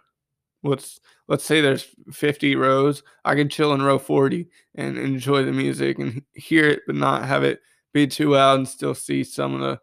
let's 0.63 0.99
let's 1.27 1.43
say 1.43 1.61
there's 1.61 1.87
50 2.11 2.55
rows. 2.55 3.03
I 3.25 3.35
can 3.35 3.49
chill 3.49 3.73
in 3.73 3.81
row 3.81 3.99
40 3.99 4.47
and 4.75 4.97
enjoy 4.97 5.43
the 5.43 5.51
music 5.51 5.99
and 5.99 6.21
hear 6.33 6.67
it 6.67 6.81
but 6.87 6.95
not 6.95 7.25
have 7.25 7.43
it 7.43 7.61
be 7.93 8.07
too 8.07 8.31
loud 8.31 8.59
and 8.59 8.67
still 8.67 8.95
see 8.95 9.23
some 9.23 9.53
of 9.53 9.61
the 9.61 9.79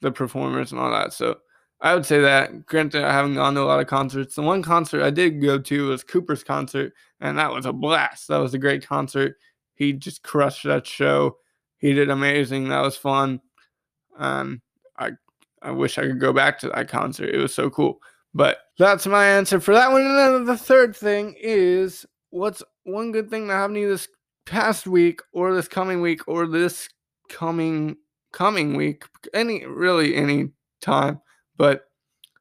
the 0.00 0.12
performers 0.12 0.72
and 0.72 0.80
all 0.80 0.90
that. 0.90 1.12
So 1.12 1.38
I 1.80 1.94
would 1.94 2.06
say 2.06 2.20
that. 2.20 2.66
Granted, 2.66 3.04
I 3.04 3.12
haven't 3.12 3.34
gone 3.34 3.54
to 3.54 3.62
a 3.62 3.64
lot 3.64 3.80
of 3.80 3.86
concerts. 3.86 4.34
The 4.34 4.42
one 4.42 4.62
concert 4.62 5.02
I 5.02 5.10
did 5.10 5.40
go 5.40 5.58
to 5.58 5.88
was 5.88 6.02
Cooper's 6.04 6.42
concert, 6.42 6.92
and 7.20 7.38
that 7.38 7.52
was 7.52 7.66
a 7.66 7.72
blast. 7.72 8.28
That 8.28 8.38
was 8.38 8.54
a 8.54 8.58
great 8.58 8.86
concert. 8.86 9.36
He 9.74 9.92
just 9.92 10.22
crushed 10.22 10.64
that 10.64 10.86
show. 10.86 11.36
He 11.78 11.92
did 11.94 12.10
amazing. 12.10 12.68
That 12.68 12.82
was 12.82 12.96
fun. 12.96 13.40
Um, 14.18 14.60
I 14.98 15.12
I 15.62 15.70
wish 15.70 15.98
I 15.98 16.02
could 16.02 16.20
go 16.20 16.32
back 16.32 16.58
to 16.60 16.68
that 16.68 16.88
concert. 16.88 17.30
It 17.34 17.38
was 17.38 17.54
so 17.54 17.70
cool. 17.70 18.00
But 18.34 18.58
that's 18.78 19.06
my 19.06 19.26
answer 19.26 19.60
for 19.60 19.74
that 19.74 19.90
one. 19.90 20.02
And 20.02 20.18
then 20.18 20.44
the 20.44 20.56
third 20.56 20.94
thing 20.94 21.34
is 21.40 22.06
what's 22.30 22.62
one 22.84 23.12
good 23.12 23.30
thing 23.30 23.48
that 23.48 23.54
happened 23.54 23.76
to 23.76 23.80
you 23.80 23.88
this 23.88 24.08
past 24.46 24.86
week 24.86 25.20
or 25.32 25.54
this 25.54 25.68
coming 25.68 26.00
week 26.00 26.26
or 26.26 26.46
this 26.46 26.88
coming 27.28 27.96
coming 28.32 28.76
week 28.76 29.04
any 29.34 29.64
really 29.66 30.14
any 30.14 30.50
time 30.80 31.20
but 31.56 31.88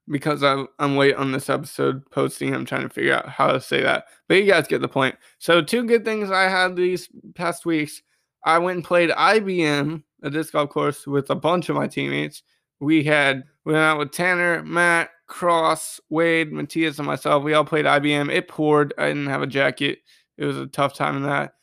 because 0.09 0.43
I'm, 0.43 0.67
I'm 0.79 0.97
late 0.97 1.15
on 1.15 1.31
this 1.31 1.49
episode 1.49 2.09
posting, 2.11 2.53
I'm 2.53 2.65
trying 2.65 2.83
to 2.83 2.89
figure 2.89 3.13
out 3.13 3.27
how 3.27 3.51
to 3.51 3.59
say 3.59 3.81
that. 3.81 4.05
But 4.27 4.35
you 4.35 4.45
guys 4.45 4.67
get 4.67 4.81
the 4.81 4.87
point. 4.87 5.15
So, 5.37 5.61
two 5.61 5.83
good 5.83 6.05
things 6.05 6.31
I 6.31 6.43
had 6.43 6.75
these 6.75 7.09
past 7.35 7.65
weeks. 7.65 8.01
I 8.45 8.57
went 8.59 8.77
and 8.77 8.85
played 8.85 9.09
IBM, 9.09 10.03
a 10.23 10.29
disc 10.29 10.53
golf 10.53 10.69
course, 10.69 11.05
with 11.05 11.29
a 11.29 11.35
bunch 11.35 11.67
of 11.69 11.75
my 11.75 11.87
teammates. 11.87 12.43
We 12.79 13.03
had 13.03 13.43
we 13.65 13.73
went 13.73 13.83
out 13.83 13.99
with 13.99 14.11
Tanner, 14.11 14.63
Matt, 14.63 15.09
Cross, 15.27 15.99
Wade, 16.09 16.51
Matthias, 16.51 16.99
and 16.99 17.07
myself. 17.07 17.43
We 17.43 17.53
all 17.53 17.65
played 17.65 17.85
IBM. 17.85 18.31
It 18.31 18.47
poured. 18.47 18.93
I 18.97 19.07
didn't 19.07 19.27
have 19.27 19.41
a 19.41 19.47
jacket. 19.47 19.99
It 20.37 20.45
was 20.45 20.57
a 20.57 20.67
tough 20.67 20.93
time 20.93 21.17
in 21.17 21.23
that 21.23 21.53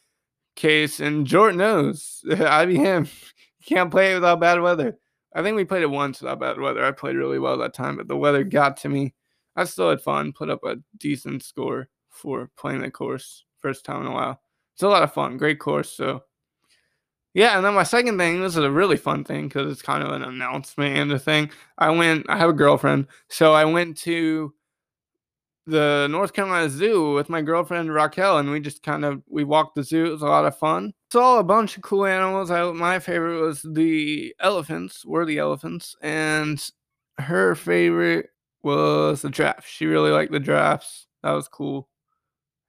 case. 0.56 1.00
And 1.00 1.26
Jordan 1.26 1.58
knows 1.58 2.22
IBM 2.28 3.08
can't 3.64 3.90
play 3.90 4.12
it 4.12 4.14
without 4.14 4.40
bad 4.40 4.60
weather. 4.60 4.98
I 5.34 5.42
think 5.42 5.56
we 5.56 5.64
played 5.64 5.82
it 5.82 5.90
once 5.90 6.20
without 6.20 6.40
bad 6.40 6.60
weather. 6.60 6.84
I 6.84 6.92
played 6.92 7.16
really 7.16 7.38
well 7.38 7.58
that 7.58 7.74
time, 7.74 7.96
but 7.96 8.06
the 8.06 8.16
weather 8.16 8.44
got 8.44 8.76
to 8.78 8.88
me. 8.88 9.14
I 9.56 9.64
still 9.64 9.90
had 9.90 10.00
fun, 10.00 10.32
put 10.32 10.50
up 10.50 10.62
a 10.64 10.76
decent 10.98 11.42
score 11.42 11.88
for 12.10 12.50
playing 12.56 12.82
the 12.82 12.90
course 12.90 13.44
first 13.60 13.84
time 13.84 14.02
in 14.02 14.06
a 14.06 14.12
while. 14.12 14.40
It's 14.74 14.82
a 14.82 14.88
lot 14.88 15.02
of 15.02 15.12
fun, 15.12 15.36
great 15.36 15.58
course. 15.58 15.90
So, 15.90 16.22
yeah, 17.34 17.56
and 17.56 17.64
then 17.64 17.74
my 17.74 17.82
second 17.82 18.16
thing, 18.16 18.40
this 18.40 18.56
is 18.56 18.64
a 18.64 18.70
really 18.70 18.96
fun 18.96 19.24
thing 19.24 19.48
because 19.48 19.70
it's 19.70 19.82
kind 19.82 20.04
of 20.04 20.12
an 20.12 20.22
announcement 20.22 20.96
and 20.96 21.12
a 21.12 21.18
thing. 21.18 21.50
I 21.78 21.90
went, 21.90 22.26
I 22.28 22.38
have 22.38 22.50
a 22.50 22.54
girlfriend, 22.54 23.08
so 23.28 23.52
I 23.52 23.64
went 23.64 23.96
to 23.98 24.54
the 25.66 26.06
North 26.10 26.32
Carolina 26.32 26.68
Zoo 26.68 27.12
with 27.14 27.28
my 27.28 27.42
girlfriend 27.42 27.92
Raquel, 27.92 28.38
and 28.38 28.50
we 28.50 28.60
just 28.60 28.82
kind 28.82 29.04
of 29.04 29.22
we 29.28 29.44
walked 29.44 29.74
the 29.74 29.82
zoo. 29.82 30.06
It 30.06 30.10
was 30.10 30.22
a 30.22 30.26
lot 30.26 30.44
of 30.44 30.56
fun. 30.56 30.92
Saw 31.12 31.38
a 31.38 31.44
bunch 31.44 31.76
of 31.76 31.82
cool 31.82 32.06
animals. 32.06 32.50
I 32.50 32.70
my 32.72 32.98
favorite 32.98 33.40
was 33.40 33.62
the 33.62 34.34
elephants. 34.40 35.04
Were 35.04 35.24
the 35.24 35.38
elephants, 35.38 35.96
and 36.02 36.62
her 37.18 37.54
favorite 37.54 38.30
was 38.62 39.22
the 39.22 39.30
giraffes. 39.30 39.68
She 39.68 39.86
really 39.86 40.10
liked 40.10 40.32
the 40.32 40.40
giraffes. 40.40 41.06
That 41.22 41.32
was 41.32 41.48
cool. 41.48 41.88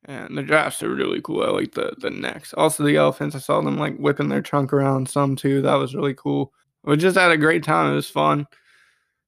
And 0.05 0.37
the 0.37 0.43
giraffes 0.43 0.83
are 0.83 0.93
really 0.93 1.21
cool. 1.21 1.43
I 1.43 1.49
like 1.49 1.73
the 1.73 1.95
the 1.97 2.11
necks. 2.11 2.53
Also 2.53 2.83
the 2.83 2.97
elephants. 2.97 3.35
I 3.35 3.39
saw 3.39 3.61
them 3.61 3.77
like 3.77 3.97
whipping 3.97 4.29
their 4.29 4.41
trunk 4.41 4.71
around 4.71 5.09
some 5.09 5.35
too. 5.35 5.61
That 5.61 5.75
was 5.75 5.95
really 5.95 6.13
cool. 6.13 6.53
We 6.83 6.97
just 6.97 7.17
had 7.17 7.31
a 7.31 7.37
great 7.37 7.63
time. 7.63 7.91
It 7.91 7.95
was 7.95 8.09
fun. 8.09 8.45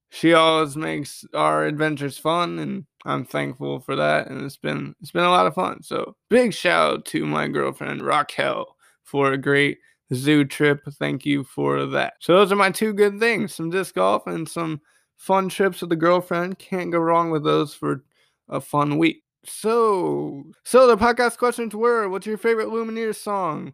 She 0.10 0.34
always 0.34 0.78
makes 0.78 1.26
our 1.34 1.66
adventures 1.66 2.18
fun 2.18 2.60
and 2.60 2.86
I'm 3.08 3.24
thankful 3.24 3.80
for 3.80 3.96
that, 3.96 4.28
and 4.28 4.46
it's 4.46 4.58
been 4.58 4.94
it's 5.02 5.12
been 5.12 5.24
a 5.24 5.30
lot 5.30 5.48
of 5.48 5.56
fun. 5.56 5.82
So 5.82 6.16
big 6.30 6.54
shout 6.54 6.94
out 6.94 7.06
to 7.06 7.26
my 7.26 7.48
girlfriend 7.48 8.02
Raquel 8.02 8.76
for 9.04 9.32
a 9.32 9.38
great 9.38 9.78
zoo 10.14 10.44
trip. 10.44 10.82
Thank 11.00 11.26
you 11.26 11.46
for 11.46 11.86
that. 11.86 12.16
So 12.20 12.34
those 12.34 12.52
are 12.52 12.58
my 12.58 12.70
two 12.70 12.94
good 12.94 13.20
things: 13.20 13.56
some 13.56 13.70
disc 13.70 13.96
golf 13.96 14.28
and 14.28 14.48
some 14.48 14.82
fun 15.16 15.48
trips 15.48 15.80
with 15.82 15.90
the 15.90 15.96
girlfriend. 15.96 16.60
Can't 16.60 16.92
go 16.92 17.00
wrong 17.00 17.32
with 17.32 17.46
those 17.46 17.74
for 17.74 18.04
a 18.50 18.60
fun 18.60 18.98
week. 18.98 19.24
So, 19.48 20.44
so 20.64 20.88
the 20.88 20.98
podcast 20.98 21.38
questions 21.38 21.74
were: 21.74 22.10
What's 22.10 22.28
your 22.28 22.38
favorite 22.38 22.68
Lumineers 22.68 23.16
song? 23.16 23.74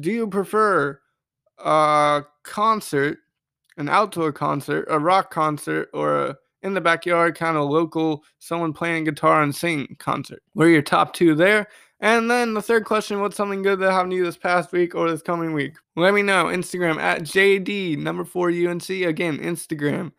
Do 0.00 0.10
you 0.10 0.26
prefer 0.26 1.00
a 1.58 2.24
concert, 2.42 3.18
an 3.76 3.88
outdoor 3.88 4.32
concert, 4.32 4.86
a 4.90 4.98
rock 4.98 5.30
concert, 5.30 5.88
or 5.92 6.24
a 6.24 6.36
in 6.64 6.72
the 6.72 6.80
backyard, 6.80 7.36
kind 7.36 7.58
of 7.58 7.68
local, 7.68 8.24
someone 8.38 8.72
playing 8.72 9.04
guitar 9.04 9.42
and 9.42 9.54
sing 9.54 9.94
concert. 9.98 10.42
What 10.54 10.66
are 10.66 10.70
your 10.70 10.82
top 10.82 11.12
two 11.12 11.34
there? 11.34 11.68
And 12.00 12.30
then 12.30 12.54
the 12.54 12.62
third 12.62 12.86
question, 12.86 13.20
what's 13.20 13.36
something 13.36 13.62
good 13.62 13.78
that 13.80 13.92
happened 13.92 14.12
to 14.12 14.16
you 14.16 14.24
this 14.24 14.38
past 14.38 14.72
week 14.72 14.94
or 14.94 15.10
this 15.10 15.22
coming 15.22 15.52
week? 15.52 15.76
Let 15.94 16.14
me 16.14 16.22
know. 16.22 16.46
Instagram 16.46 16.96
at 16.96 17.22
JD 17.22 17.98
number 17.98 18.24
four 18.24 18.48
UNC. 18.48 18.88
Again, 18.88 19.38
Instagram 19.38 20.12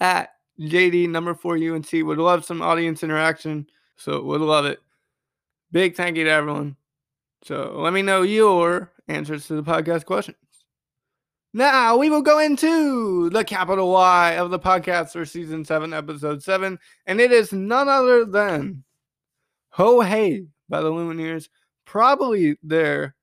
at 0.00 0.30
JD, 0.60 1.08
number 1.08 1.34
four 1.34 1.56
UNC. 1.56 1.90
Would 1.92 2.18
love 2.18 2.44
some 2.44 2.62
audience 2.62 3.02
interaction. 3.02 3.66
So 3.96 4.22
we'd 4.22 4.40
love 4.40 4.66
it. 4.66 4.80
Big 5.70 5.96
thank 5.96 6.16
you 6.16 6.24
to 6.24 6.30
everyone. 6.30 6.76
So 7.44 7.74
let 7.76 7.92
me 7.92 8.02
know 8.02 8.22
your 8.22 8.92
answers 9.08 9.46
to 9.46 9.54
the 9.54 9.62
podcast 9.62 10.04
questions. 10.04 10.36
Now 11.54 11.98
we 11.98 12.08
will 12.08 12.22
go 12.22 12.38
into 12.38 13.28
the 13.30 13.44
capital 13.44 13.92
Y 13.92 14.32
of 14.38 14.50
the 14.50 14.58
podcast 14.58 15.12
for 15.12 15.26
season 15.26 15.64
seven, 15.64 15.92
episode 15.92 16.42
seven, 16.42 16.78
and 17.04 17.20
it 17.20 17.30
is 17.30 17.52
none 17.52 17.88
other 17.88 18.24
than 18.24 18.84
Ho 19.70 20.00
Hey 20.00 20.46
by 20.68 20.80
the 20.80 20.90
Lumineers, 20.90 21.48
probably 21.84 22.56
their 22.62 23.14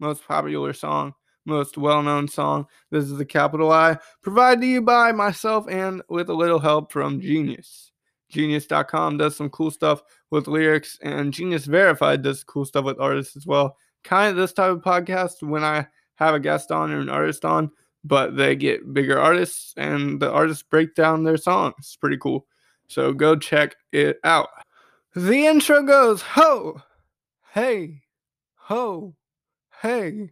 most 0.00 0.26
popular 0.26 0.72
song, 0.72 1.14
most 1.44 1.78
well 1.78 2.02
known 2.02 2.26
song. 2.26 2.66
This 2.90 3.04
is 3.04 3.16
the 3.16 3.24
capital 3.24 3.70
I, 3.70 3.98
provided 4.22 4.62
to 4.62 4.66
you 4.66 4.82
by 4.82 5.12
myself 5.12 5.68
and 5.68 6.02
with 6.08 6.28
a 6.30 6.34
little 6.34 6.58
help 6.58 6.90
from 6.90 7.20
Genius. 7.20 7.92
Genius.com 8.28 9.16
does 9.16 9.36
some 9.36 9.50
cool 9.50 9.70
stuff 9.70 10.02
with 10.30 10.48
lyrics, 10.48 10.98
and 11.02 11.32
Genius 11.32 11.64
Verified 11.64 12.22
does 12.22 12.44
cool 12.44 12.64
stuff 12.64 12.84
with 12.84 13.00
artists 13.00 13.36
as 13.36 13.46
well. 13.46 13.76
Kind 14.04 14.30
of 14.30 14.36
this 14.36 14.52
type 14.52 14.70
of 14.70 14.82
podcast 14.82 15.42
when 15.42 15.64
I 15.64 15.86
have 16.16 16.34
a 16.34 16.40
guest 16.40 16.70
on 16.70 16.90
or 16.90 17.00
an 17.00 17.08
artist 17.08 17.44
on, 17.44 17.70
but 18.04 18.36
they 18.36 18.56
get 18.56 18.92
bigger 18.92 19.18
artists 19.18 19.72
and 19.76 20.20
the 20.20 20.30
artists 20.30 20.62
break 20.62 20.94
down 20.94 21.22
their 21.22 21.36
songs. 21.36 21.74
It's 21.78 21.96
pretty 21.96 22.18
cool. 22.18 22.46
So 22.88 23.12
go 23.12 23.36
check 23.36 23.76
it 23.92 24.18
out. 24.24 24.48
The 25.14 25.46
intro 25.46 25.82
goes 25.82 26.22
ho, 26.22 26.82
hey, 27.52 28.02
ho, 28.54 29.14
hey, 29.82 30.30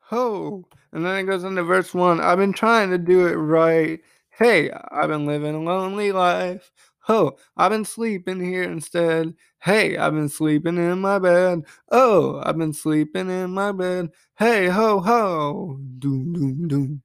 ho. 0.00 0.64
And 0.92 1.04
then 1.04 1.18
it 1.18 1.24
goes 1.24 1.44
into 1.44 1.62
verse 1.62 1.94
one. 1.94 2.20
I've 2.20 2.38
been 2.38 2.52
trying 2.52 2.90
to 2.90 2.98
do 2.98 3.26
it 3.26 3.34
right. 3.34 4.00
Hey, 4.40 4.70
I've 4.90 5.08
been 5.08 5.24
living 5.26 5.54
a 5.54 5.60
lonely 5.60 6.10
life. 6.12 6.72
Ho, 7.04 7.36
I've 7.56 7.70
been 7.70 7.84
sleeping 7.84 8.40
here 8.40 8.64
instead. 8.64 9.34
Hey, 9.60 9.96
I've 9.96 10.14
been 10.14 10.28
sleeping 10.28 10.78
in 10.78 11.00
my 11.00 11.18
bed. 11.20 11.62
Oh, 11.92 12.40
I've 12.44 12.58
been 12.58 12.72
sleeping 12.72 13.30
in 13.30 13.52
my 13.52 13.70
bed. 13.72 14.10
Hey, 14.38 14.66
ho, 14.68 15.00
ho. 15.00 15.78
Doom, 15.98 16.32
doom, 16.32 16.68
doom. 16.68 17.02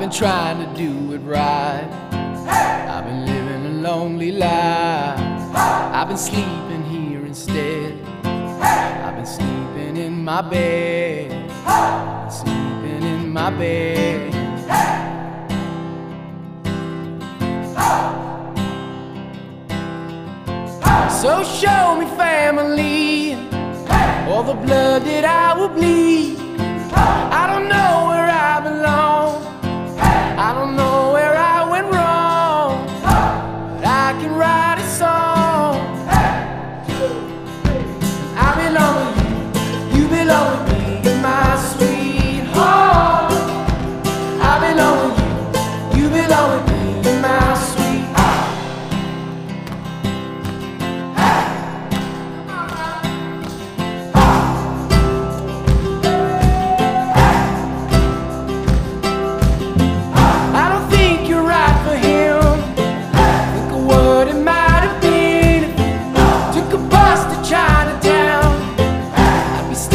Been 0.00 0.10
trying 0.10 0.58
to 0.58 0.78
do 0.78 1.12
it 1.12 1.18
right. 1.18 1.86
I've 2.88 3.04
been 3.04 3.26
living 3.26 3.66
a 3.66 3.82
lonely 3.82 4.32
life. 4.32 5.20
I've 5.54 6.08
been 6.08 6.16
sleeping 6.16 6.82
here 6.84 7.26
instead. 7.26 8.00
I've 8.24 9.14
been 9.16 9.26
sleeping 9.26 9.98
in 9.98 10.24
my 10.24 10.40
bed. 10.40 11.52
Sleeping 12.32 13.02
in 13.02 13.30
my 13.30 13.50
bed. 13.50 14.32
So 21.20 21.44
show 21.44 21.96
me 22.00 22.06
family, 22.16 23.34
all 24.30 24.44
the 24.44 24.54
blood 24.54 25.02
that 25.04 25.26
I 25.26 25.52
will 25.60 25.68
bleed. 25.68 26.38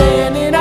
Standing 0.05 0.54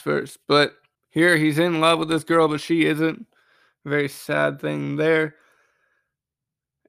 verse. 0.00 0.38
But 0.46 0.74
here 1.10 1.36
he's 1.36 1.58
in 1.58 1.80
love 1.80 1.98
with 1.98 2.08
this 2.08 2.24
girl, 2.24 2.48
but 2.48 2.60
she 2.60 2.84
isn't. 2.84 3.26
Very 3.84 4.08
sad 4.08 4.60
thing 4.60 4.96
there. 4.96 5.34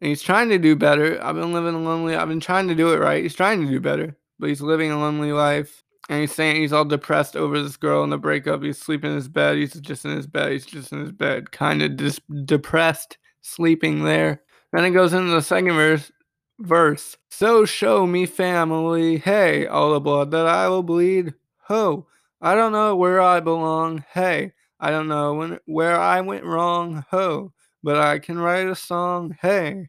And 0.01 0.09
he's 0.09 0.21
trying 0.21 0.49
to 0.49 0.57
do 0.57 0.75
better. 0.75 1.21
I've 1.21 1.35
been 1.35 1.53
living 1.53 1.75
a 1.75 1.79
lonely. 1.79 2.15
I've 2.15 2.27
been 2.27 2.39
trying 2.39 2.67
to 2.67 2.75
do 2.75 2.93
it 2.93 2.99
right. 2.99 3.21
He's 3.21 3.35
trying 3.35 3.61
to 3.65 3.71
do 3.71 3.79
better, 3.79 4.17
but 4.39 4.49
he's 4.49 4.61
living 4.61 4.91
a 4.91 4.99
lonely 4.99 5.31
life. 5.31 5.83
And 6.09 6.21
he's 6.21 6.33
saying 6.33 6.55
he's 6.55 6.73
all 6.73 6.85
depressed 6.85 7.35
over 7.35 7.61
this 7.61 7.77
girl 7.77 8.03
and 8.03 8.11
the 8.11 8.17
breakup. 8.17 8.63
He's 8.63 8.79
sleeping 8.79 9.11
in 9.11 9.15
his 9.15 9.27
bed. 9.27 9.57
He's 9.57 9.73
just 9.73 10.05
in 10.05 10.15
his 10.15 10.25
bed. 10.25 10.51
He's 10.51 10.65
just 10.65 10.91
in 10.91 11.01
his 11.01 11.11
bed, 11.11 11.51
kind 11.51 11.83
of 11.83 11.97
dis- 11.97 12.21
depressed, 12.45 13.17
sleeping 13.41 14.03
there. 14.03 14.41
Then 14.73 14.85
it 14.85 14.91
goes 14.91 15.13
into 15.13 15.31
the 15.31 15.41
second 15.41 15.73
verse. 15.73 16.11
Verse. 16.59 17.15
So 17.29 17.65
show 17.65 18.07
me 18.07 18.25
family. 18.25 19.17
Hey, 19.17 19.67
all 19.67 19.93
the 19.93 19.99
blood 19.99 20.31
that 20.31 20.47
I 20.47 20.67
will 20.67 20.83
bleed. 20.83 21.33
Ho, 21.67 22.07
I 22.41 22.55
don't 22.55 22.71
know 22.71 22.95
where 22.95 23.21
I 23.21 23.39
belong. 23.39 24.05
Hey, 24.13 24.53
I 24.79 24.91
don't 24.91 25.07
know 25.07 25.33
when 25.33 25.59
where 25.65 25.99
I 25.99 26.21
went 26.21 26.45
wrong. 26.45 27.05
Ho, 27.11 27.51
but 27.83 27.97
I 27.97 28.19
can 28.19 28.39
write 28.39 28.67
a 28.67 28.75
song. 28.75 29.37
Hey. 29.41 29.87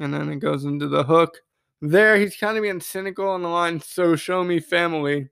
And 0.00 0.14
then 0.14 0.28
it 0.28 0.36
goes 0.36 0.64
into 0.64 0.86
the 0.86 1.02
hook. 1.02 1.38
There, 1.80 2.16
he's 2.16 2.36
kind 2.36 2.56
of 2.56 2.62
being 2.62 2.80
cynical 2.80 3.28
on 3.28 3.42
the 3.42 3.48
line. 3.48 3.80
So 3.80 4.16
show 4.16 4.44
me 4.44 4.60
family. 4.60 5.28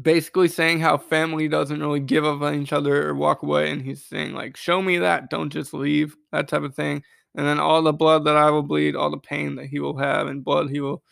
Basically 0.00 0.48
saying 0.48 0.80
how 0.80 0.98
family 0.98 1.46
doesn't 1.46 1.80
really 1.80 2.00
give 2.00 2.24
up 2.24 2.42
on 2.42 2.60
each 2.60 2.72
other 2.72 3.08
or 3.08 3.14
walk 3.14 3.42
away. 3.42 3.70
And 3.70 3.80
he's 3.80 4.04
saying, 4.04 4.34
like, 4.34 4.56
show 4.56 4.82
me 4.82 4.98
that. 4.98 5.30
Don't 5.30 5.50
just 5.50 5.72
leave. 5.72 6.16
That 6.32 6.48
type 6.48 6.62
of 6.62 6.74
thing. 6.74 7.02
And 7.34 7.46
then 7.46 7.60
all 7.60 7.82
the 7.82 7.92
blood 7.92 8.24
that 8.24 8.36
I 8.36 8.50
will 8.50 8.62
bleed, 8.62 8.96
all 8.96 9.10
the 9.10 9.18
pain 9.18 9.54
that 9.56 9.66
he 9.66 9.80
will 9.80 9.96
have, 9.96 10.26
and 10.26 10.44
blood 10.44 10.70
he 10.70 10.80
will 10.80 11.02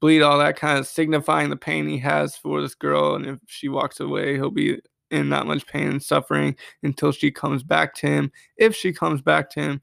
bleed, 0.00 0.22
all 0.22 0.38
that 0.38 0.56
kind 0.56 0.78
of 0.78 0.86
signifying 0.86 1.50
the 1.50 1.56
pain 1.56 1.88
he 1.88 1.98
has 1.98 2.36
for 2.36 2.60
this 2.62 2.74
girl. 2.74 3.14
And 3.14 3.26
if 3.26 3.38
she 3.46 3.68
walks 3.68 4.00
away, 4.00 4.34
he'll 4.34 4.50
be 4.50 4.80
in 5.10 5.30
that 5.30 5.46
much 5.46 5.66
pain 5.66 5.88
and 5.88 6.02
suffering 6.02 6.56
until 6.82 7.12
she 7.12 7.30
comes 7.30 7.62
back 7.62 7.94
to 7.96 8.06
him. 8.06 8.32
If 8.56 8.74
she 8.76 8.92
comes 8.92 9.20
back 9.22 9.50
to 9.50 9.60
him, 9.60 9.82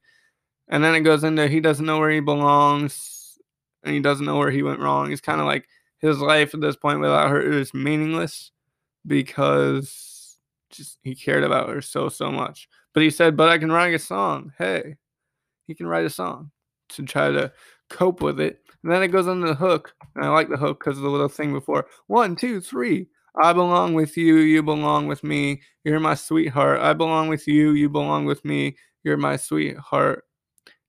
And 0.67 0.83
then 0.83 0.95
it 0.95 1.01
goes 1.01 1.23
into 1.23 1.47
he 1.47 1.59
doesn't 1.59 1.85
know 1.85 1.99
where 1.99 2.09
he 2.11 2.19
belongs 2.21 3.37
and 3.83 3.93
he 3.93 4.01
doesn't 4.01 4.25
know 4.25 4.37
where 4.37 4.51
he 4.51 4.63
went 4.63 4.79
wrong. 4.79 5.09
He's 5.09 5.21
kind 5.21 5.41
of 5.41 5.47
like 5.47 5.67
his 5.99 6.19
life 6.19 6.53
at 6.53 6.61
this 6.61 6.75
point 6.75 6.99
without 7.01 7.29
her 7.29 7.41
is 7.41 7.73
meaningless 7.73 8.51
because 9.07 10.37
just 10.71 10.99
he 11.03 11.15
cared 11.15 11.43
about 11.43 11.69
her 11.69 11.81
so 11.81 12.09
so 12.09 12.31
much. 12.31 12.67
But 12.93 13.03
he 13.03 13.11
said, 13.11 13.37
"But 13.37 13.49
I 13.49 13.57
can 13.59 13.71
write 13.71 13.93
a 13.93 13.99
song." 13.99 14.53
Hey, 14.57 14.97
he 15.67 15.75
can 15.75 15.87
write 15.87 16.05
a 16.05 16.09
song 16.09 16.51
to 16.89 17.03
try 17.03 17.31
to 17.31 17.51
cope 17.89 18.21
with 18.21 18.39
it. 18.39 18.59
And 18.83 18.91
then 18.91 19.03
it 19.03 19.07
goes 19.07 19.27
into 19.27 19.47
the 19.47 19.55
hook. 19.55 19.93
And 20.15 20.25
I 20.25 20.29
like 20.29 20.49
the 20.49 20.57
hook 20.57 20.79
because 20.79 20.97
of 20.97 21.03
the 21.03 21.09
little 21.09 21.27
thing 21.27 21.53
before. 21.53 21.87
One, 22.07 22.35
two, 22.35 22.61
three. 22.61 23.07
I 23.41 23.51
belong 23.51 23.93
with 23.93 24.15
you. 24.15 24.37
You 24.37 24.63
belong 24.63 25.07
with 25.07 25.23
me. 25.23 25.61
You're 25.83 25.99
my 25.99 26.15
sweetheart. 26.15 26.79
I 26.79 26.93
belong 26.93 27.27
with 27.27 27.47
you. 27.47 27.71
You 27.71 27.89
belong 27.89 28.25
with 28.25 28.45
me. 28.45 28.77
You're 29.03 29.17
my 29.17 29.35
sweetheart. 29.37 30.23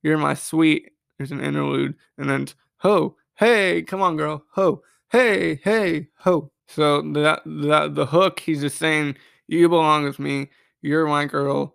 You're 0.03 0.19
my 0.19 0.35
sweet. 0.35 0.91
There's 1.19 1.33
an 1.33 1.43
interlude. 1.43 1.95
And 2.19 2.31
then 2.31 2.47
ho, 2.77 3.17
hey, 3.35 3.83
come 3.83 4.03
on, 4.03 4.17
girl. 4.17 4.45
Ho, 4.53 4.83
hey, 5.11 5.57
hey, 5.65 6.09
ho. 6.19 6.53
So 6.69 7.03
that, 7.13 7.43
that 7.45 7.95
the 7.95 8.07
hook, 8.07 8.41
he's 8.41 8.61
just 8.61 8.79
saying, 8.79 9.17
You 9.49 9.69
belong 9.69 10.05
with 10.05 10.19
me. 10.19 10.51
You're 10.83 11.07
my 11.07 11.25
girl. 11.25 11.75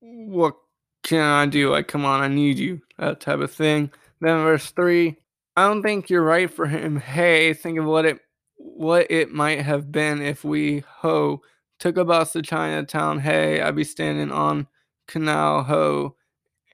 What 0.00 0.56
can 1.02 1.20
I 1.20 1.46
do? 1.46 1.70
Like, 1.70 1.88
come 1.88 2.04
on, 2.04 2.20
I 2.20 2.28
need 2.28 2.58
you. 2.58 2.80
That 2.98 3.20
type 3.20 3.40
of 3.40 3.52
thing. 3.52 3.90
Then 4.20 4.42
verse 4.44 4.70
three, 4.70 5.16
I 5.56 5.66
don't 5.66 5.82
think 5.82 6.08
you're 6.08 6.22
right 6.22 6.50
for 6.50 6.66
him. 6.66 6.96
Hey, 6.96 7.52
think 7.54 7.78
of 7.78 7.84
what 7.84 8.04
it 8.04 8.20
what 8.56 9.10
it 9.10 9.32
might 9.32 9.60
have 9.62 9.90
been 9.90 10.22
if 10.22 10.44
we 10.44 10.84
ho 10.86 11.42
took 11.78 11.96
a 11.96 12.04
bus 12.04 12.32
to 12.32 12.42
Chinatown. 12.42 13.18
Hey, 13.18 13.60
I'd 13.60 13.74
be 13.74 13.84
standing 13.84 14.30
on 14.30 14.68
Canal 15.08 15.64
Ho 15.64 16.16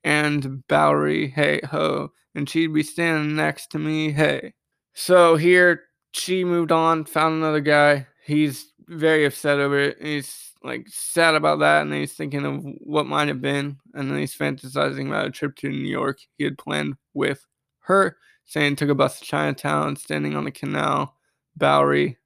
and 0.05 0.66
Bowery. 0.68 1.29
Hey 1.29 1.61
ho, 1.64 2.12
and 2.35 2.49
she'd 2.49 2.74
be 2.74 2.83
standing 2.83 3.35
next 3.35 3.70
to 3.70 3.79
me. 3.79 4.12
Hey. 4.12 4.55
So 4.95 5.37
here 5.37 5.85
she 6.12 6.45
moved 6.45 6.72
on, 6.72 7.05
found 7.05 7.37
another 7.37 7.61
guy. 7.61 8.07
He's 8.24 8.72
very 8.87 9.24
upset 9.24 9.59
over 9.59 9.79
it. 9.79 9.97
He's 10.01 10.47
like 10.68 10.86
sad 10.88 11.34
about 11.34 11.60
that, 11.60 11.82
and 11.82 11.92
then 11.92 12.00
he's 12.00 12.14
thinking 12.14 12.44
of 12.44 12.62
what 12.80 13.06
might 13.06 13.28
have 13.28 13.40
been, 13.40 13.78
and 13.94 14.10
then 14.10 14.18
he's 14.18 14.36
fantasizing 14.36 15.08
about 15.08 15.26
a 15.26 15.30
trip 15.30 15.56
to 15.56 15.68
New 15.68 15.88
York 15.88 16.18
he 16.36 16.44
had 16.44 16.58
planned 16.58 16.94
with 17.14 17.44
her, 17.80 18.16
saying 18.44 18.76
took 18.76 18.90
a 18.90 18.94
bus 18.94 19.18
to 19.18 19.24
Chinatown, 19.24 19.96
standing 19.96 20.36
on 20.36 20.44
the 20.44 20.50
canal, 20.50 21.14
Bowery, 21.56 22.18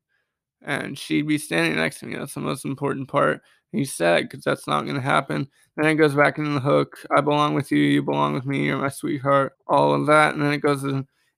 and 0.60 0.98
she'd 0.98 1.26
be 1.26 1.38
standing 1.38 1.76
next 1.76 2.00
to 2.00 2.06
me. 2.06 2.16
That's 2.16 2.34
the 2.34 2.40
most 2.40 2.64
important 2.64 3.08
part. 3.08 3.40
He's 3.72 3.94
sad 3.94 4.28
because 4.28 4.44
that's 4.44 4.66
not 4.66 4.82
going 4.82 4.96
to 4.96 5.00
happen. 5.00 5.48
Then 5.76 5.86
it 5.86 5.94
goes 5.94 6.14
back 6.14 6.36
into 6.36 6.50
the 6.50 6.60
hook. 6.60 6.98
I 7.16 7.22
belong 7.22 7.54
with 7.54 7.72
you. 7.72 7.78
You 7.78 8.02
belong 8.02 8.34
with 8.34 8.44
me. 8.44 8.66
You're 8.66 8.76
my 8.76 8.90
sweetheart. 8.90 9.54
All 9.66 9.94
of 9.94 10.06
that, 10.06 10.34
and 10.34 10.42
then 10.42 10.52
it 10.52 10.58
goes 10.58 10.84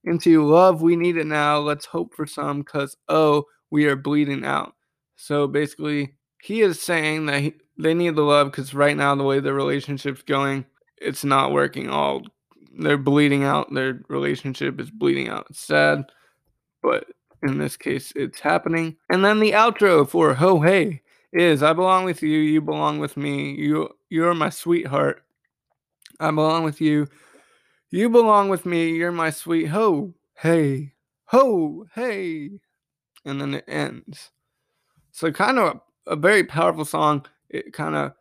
into 0.04 0.44
love. 0.44 0.82
We 0.82 0.96
need 0.96 1.16
it 1.16 1.26
now. 1.26 1.58
Let's 1.58 1.86
hope 1.86 2.14
for 2.14 2.26
some 2.26 2.58
because 2.62 2.96
oh, 3.08 3.44
we 3.70 3.86
are 3.86 3.96
bleeding 3.96 4.44
out. 4.44 4.74
So 5.16 5.46
basically, 5.46 6.14
he 6.44 6.60
is 6.60 6.78
saying 6.78 7.24
that 7.24 7.40
he, 7.40 7.54
they 7.78 7.94
need 7.94 8.16
the 8.16 8.22
love 8.22 8.50
because 8.50 8.74
right 8.74 8.98
now 8.98 9.14
the 9.14 9.24
way 9.24 9.40
the 9.40 9.54
relationship's 9.54 10.20
going, 10.20 10.66
it's 10.98 11.24
not 11.24 11.52
working. 11.52 11.88
All 11.88 12.20
they're 12.78 12.98
bleeding 12.98 13.44
out. 13.44 13.72
Their 13.72 14.02
relationship 14.10 14.78
is 14.78 14.90
bleeding 14.90 15.30
out. 15.30 15.46
It's 15.48 15.60
sad, 15.60 16.04
but 16.82 17.06
in 17.42 17.56
this 17.56 17.78
case, 17.78 18.12
it's 18.14 18.40
happening. 18.40 18.94
And 19.08 19.24
then 19.24 19.40
the 19.40 19.52
outro 19.52 20.06
for 20.06 20.34
Ho 20.34 20.60
Hey 20.60 21.00
is 21.32 21.62
I 21.62 21.72
belong 21.72 22.04
with 22.04 22.22
you. 22.22 22.38
You 22.38 22.60
belong 22.60 22.98
with 22.98 23.16
me. 23.16 23.54
You 23.54 23.88
you're 24.10 24.34
my 24.34 24.50
sweetheart. 24.50 25.22
I 26.20 26.30
belong 26.30 26.62
with 26.62 26.78
you. 26.78 27.06
You 27.88 28.10
belong 28.10 28.50
with 28.50 28.66
me. 28.66 28.90
You're 28.90 29.12
my 29.12 29.30
sweet 29.30 29.68
ho 29.68 30.12
hey 30.34 30.92
ho 31.24 31.86
hey, 31.94 32.50
and 33.24 33.40
then 33.40 33.54
it 33.54 33.64
ends. 33.66 34.30
So 35.10 35.32
kind 35.32 35.58
of 35.58 35.80
a 36.06 36.16
very 36.16 36.44
powerful 36.44 36.84
song. 36.84 37.26
It 37.48 37.72
kind 37.72 37.94
of 37.94 38.12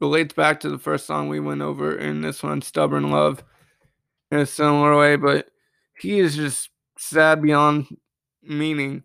relates 0.00 0.34
back 0.34 0.60
to 0.60 0.68
the 0.68 0.78
first 0.78 1.06
song 1.06 1.28
we 1.28 1.40
went 1.40 1.62
over 1.62 1.96
in 1.96 2.20
this 2.20 2.42
one, 2.42 2.62
Stubborn 2.62 3.10
Love, 3.10 3.44
in 4.30 4.38
a 4.38 4.46
similar 4.46 4.96
way, 4.96 5.16
but 5.16 5.48
he 5.98 6.18
is 6.18 6.36
just 6.36 6.70
sad 6.98 7.40
beyond 7.40 7.86
meaning 8.42 9.02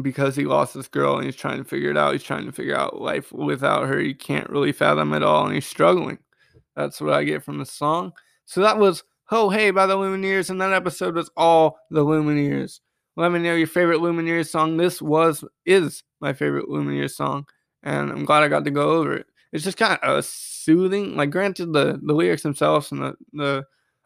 because 0.00 0.36
he 0.36 0.44
lost 0.44 0.74
this 0.74 0.88
girl 0.88 1.16
and 1.16 1.24
he's 1.24 1.36
trying 1.36 1.58
to 1.58 1.64
figure 1.64 1.90
it 1.90 1.96
out. 1.96 2.12
He's 2.12 2.22
trying 2.22 2.46
to 2.46 2.52
figure 2.52 2.76
out 2.76 3.00
life 3.00 3.32
without 3.32 3.88
her. 3.88 3.98
He 3.98 4.14
can't 4.14 4.48
really 4.50 4.72
fathom 4.72 5.12
it 5.12 5.22
all 5.22 5.46
and 5.46 5.54
he's 5.54 5.66
struggling. 5.66 6.18
That's 6.76 7.00
what 7.00 7.14
I 7.14 7.24
get 7.24 7.42
from 7.42 7.58
the 7.58 7.66
song. 7.66 8.12
So 8.44 8.60
that 8.60 8.78
was 8.78 9.02
Ho 9.24 9.50
Hey 9.50 9.70
by 9.70 9.86
the 9.86 9.96
Lumineers, 9.96 10.48
and 10.48 10.60
that 10.60 10.72
episode 10.72 11.14
was 11.14 11.30
all 11.36 11.78
the 11.90 12.04
Lumineers. 12.04 12.80
Let 13.16 13.32
me 13.32 13.40
know 13.40 13.54
your 13.54 13.66
favorite 13.66 14.00
Lumineers 14.00 14.48
song. 14.48 14.76
This 14.76 15.02
was 15.02 15.44
is 15.66 16.02
my 16.20 16.32
favorite 16.32 16.68
Lumineers 16.68 17.12
song, 17.12 17.46
and 17.82 18.10
I'm 18.10 18.24
glad 18.24 18.42
I 18.42 18.48
got 18.48 18.64
to 18.64 18.70
go 18.70 18.92
over 18.92 19.16
it. 19.16 19.26
It's 19.52 19.64
just 19.64 19.78
kind 19.78 19.98
of 20.02 20.08
a 20.08 20.18
uh, 20.18 20.22
soothing. 20.22 21.16
Like, 21.16 21.30
granted, 21.30 21.72
the 21.72 21.98
the 22.02 22.14
lyrics 22.14 22.42
themselves 22.42 22.92
and 22.92 23.02
the 23.02 23.14
the 23.32 23.64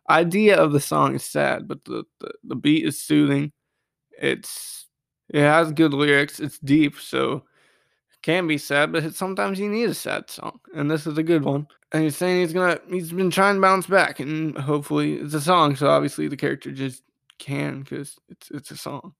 idea 0.08 0.56
of 0.56 0.72
the 0.72 0.80
song 0.80 1.14
is 1.14 1.24
sad, 1.24 1.68
but 1.68 1.84
the 1.84 2.04
the, 2.20 2.32
the 2.44 2.56
beat 2.56 2.84
is 2.84 3.00
soothing. 3.00 3.52
It's 4.20 4.86
it 5.30 5.40
has 5.40 5.72
good 5.72 5.94
lyrics. 5.94 6.40
It's 6.40 6.58
deep, 6.58 6.98
so 6.98 7.44
can 8.22 8.46
be 8.46 8.56
sad, 8.58 8.92
but 8.92 9.14
sometimes 9.14 9.58
you 9.58 9.68
need 9.68 9.90
a 9.90 9.94
sad 9.94 10.30
song, 10.30 10.60
and 10.74 10.90
this 10.90 11.06
is 11.06 11.18
a 11.18 11.22
good 11.22 11.44
one. 11.44 11.66
And 11.90 12.04
he's 12.04 12.16
saying 12.16 12.40
he's 12.40 12.52
gonna 12.52 12.78
he's 12.88 13.12
been 13.12 13.30
trying 13.30 13.56
to 13.56 13.60
bounce 13.60 13.86
back, 13.86 14.20
and 14.20 14.56
hopefully 14.56 15.14
it's 15.14 15.34
a 15.34 15.40
song. 15.40 15.76
So 15.76 15.88
obviously 15.88 16.28
the 16.28 16.36
character 16.36 16.70
just 16.70 17.02
can 17.38 17.80
because 17.80 18.16
it's 18.28 18.50
it's 18.50 18.70
a 18.70 18.76
song. 18.76 19.14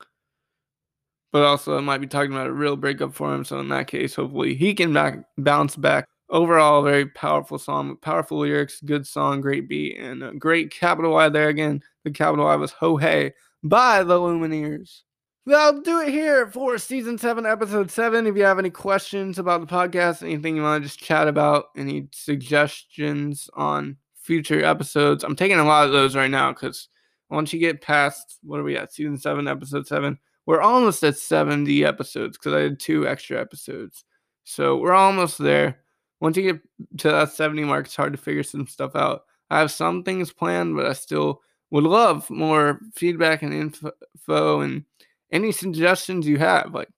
But 1.32 1.44
also, 1.44 1.78
it 1.78 1.82
might 1.82 2.00
be 2.02 2.06
talking 2.06 2.32
about 2.32 2.48
a 2.48 2.52
real 2.52 2.76
breakup 2.76 3.14
for 3.14 3.34
him. 3.34 3.44
So 3.44 3.58
in 3.58 3.68
that 3.70 3.86
case, 3.86 4.14
hopefully 4.14 4.54
he 4.54 4.74
can 4.74 4.92
back 4.92 5.24
bounce 5.38 5.76
back. 5.76 6.06
Overall, 6.28 6.82
very 6.82 7.06
powerful 7.06 7.58
song, 7.58 7.96
powerful 7.96 8.38
lyrics, 8.38 8.80
good 8.80 9.06
song, 9.06 9.40
great 9.40 9.68
beat, 9.68 9.98
and 9.98 10.22
a 10.22 10.32
great 10.32 10.70
capital 10.70 11.12
Y 11.12 11.28
there 11.28 11.48
again. 11.48 11.82
The 12.04 12.10
capital 12.10 12.46
Y 12.46 12.56
was 12.56 12.72
Ho 12.72 12.96
Hey 12.96 13.32
by 13.62 14.02
the 14.02 14.18
Lumineers. 14.18 15.02
That'll 15.44 15.80
do 15.80 16.00
it 16.00 16.10
here 16.10 16.46
for 16.46 16.78
season 16.78 17.18
seven, 17.18 17.44
episode 17.46 17.90
seven. 17.90 18.26
If 18.26 18.36
you 18.36 18.44
have 18.44 18.58
any 18.58 18.70
questions 18.70 19.38
about 19.38 19.60
the 19.60 19.66
podcast, 19.66 20.22
anything 20.22 20.56
you 20.56 20.62
want 20.62 20.82
to 20.82 20.88
just 20.88 21.00
chat 21.00 21.28
about, 21.28 21.66
any 21.76 22.08
suggestions 22.12 23.50
on 23.54 23.96
future 24.14 24.64
episodes, 24.64 25.24
I'm 25.24 25.34
taking 25.34 25.58
a 25.58 25.64
lot 25.64 25.86
of 25.86 25.92
those 25.92 26.14
right 26.14 26.30
now 26.30 26.52
because 26.52 26.88
once 27.28 27.52
you 27.52 27.58
get 27.58 27.80
past 27.80 28.38
what 28.42 28.60
are 28.60 28.62
we 28.62 28.76
at 28.76 28.92
season 28.92 29.18
seven 29.18 29.48
episode 29.48 29.86
seven 29.86 30.18
we're 30.46 30.60
almost 30.60 31.02
at 31.04 31.16
70 31.16 31.84
episodes 31.84 32.36
because 32.36 32.52
i 32.52 32.60
did 32.60 32.80
two 32.80 33.06
extra 33.06 33.40
episodes. 33.40 34.04
So 34.44 34.76
we're 34.76 34.92
almost 34.92 35.38
there. 35.38 35.78
Once 36.20 36.36
you 36.36 36.52
get 36.52 36.62
to 36.98 37.10
that 37.10 37.32
70 37.32 37.64
mark 37.64 37.86
it's 37.86 37.96
hard 37.96 38.12
to 38.12 38.18
figure 38.18 38.42
some 38.42 38.66
stuff 38.66 38.96
out. 38.96 39.22
I 39.50 39.58
have 39.58 39.70
some 39.70 40.02
things 40.02 40.32
planned 40.32 40.76
but 40.76 40.86
i 40.86 40.92
still 40.92 41.42
would 41.70 41.84
love 41.84 42.28
more 42.30 42.80
feedback 42.94 43.42
and 43.42 43.52
info 43.54 44.60
and 44.60 44.84
any 45.30 45.52
suggestions 45.52 46.26
you 46.26 46.38
have 46.38 46.74
like 46.74 46.88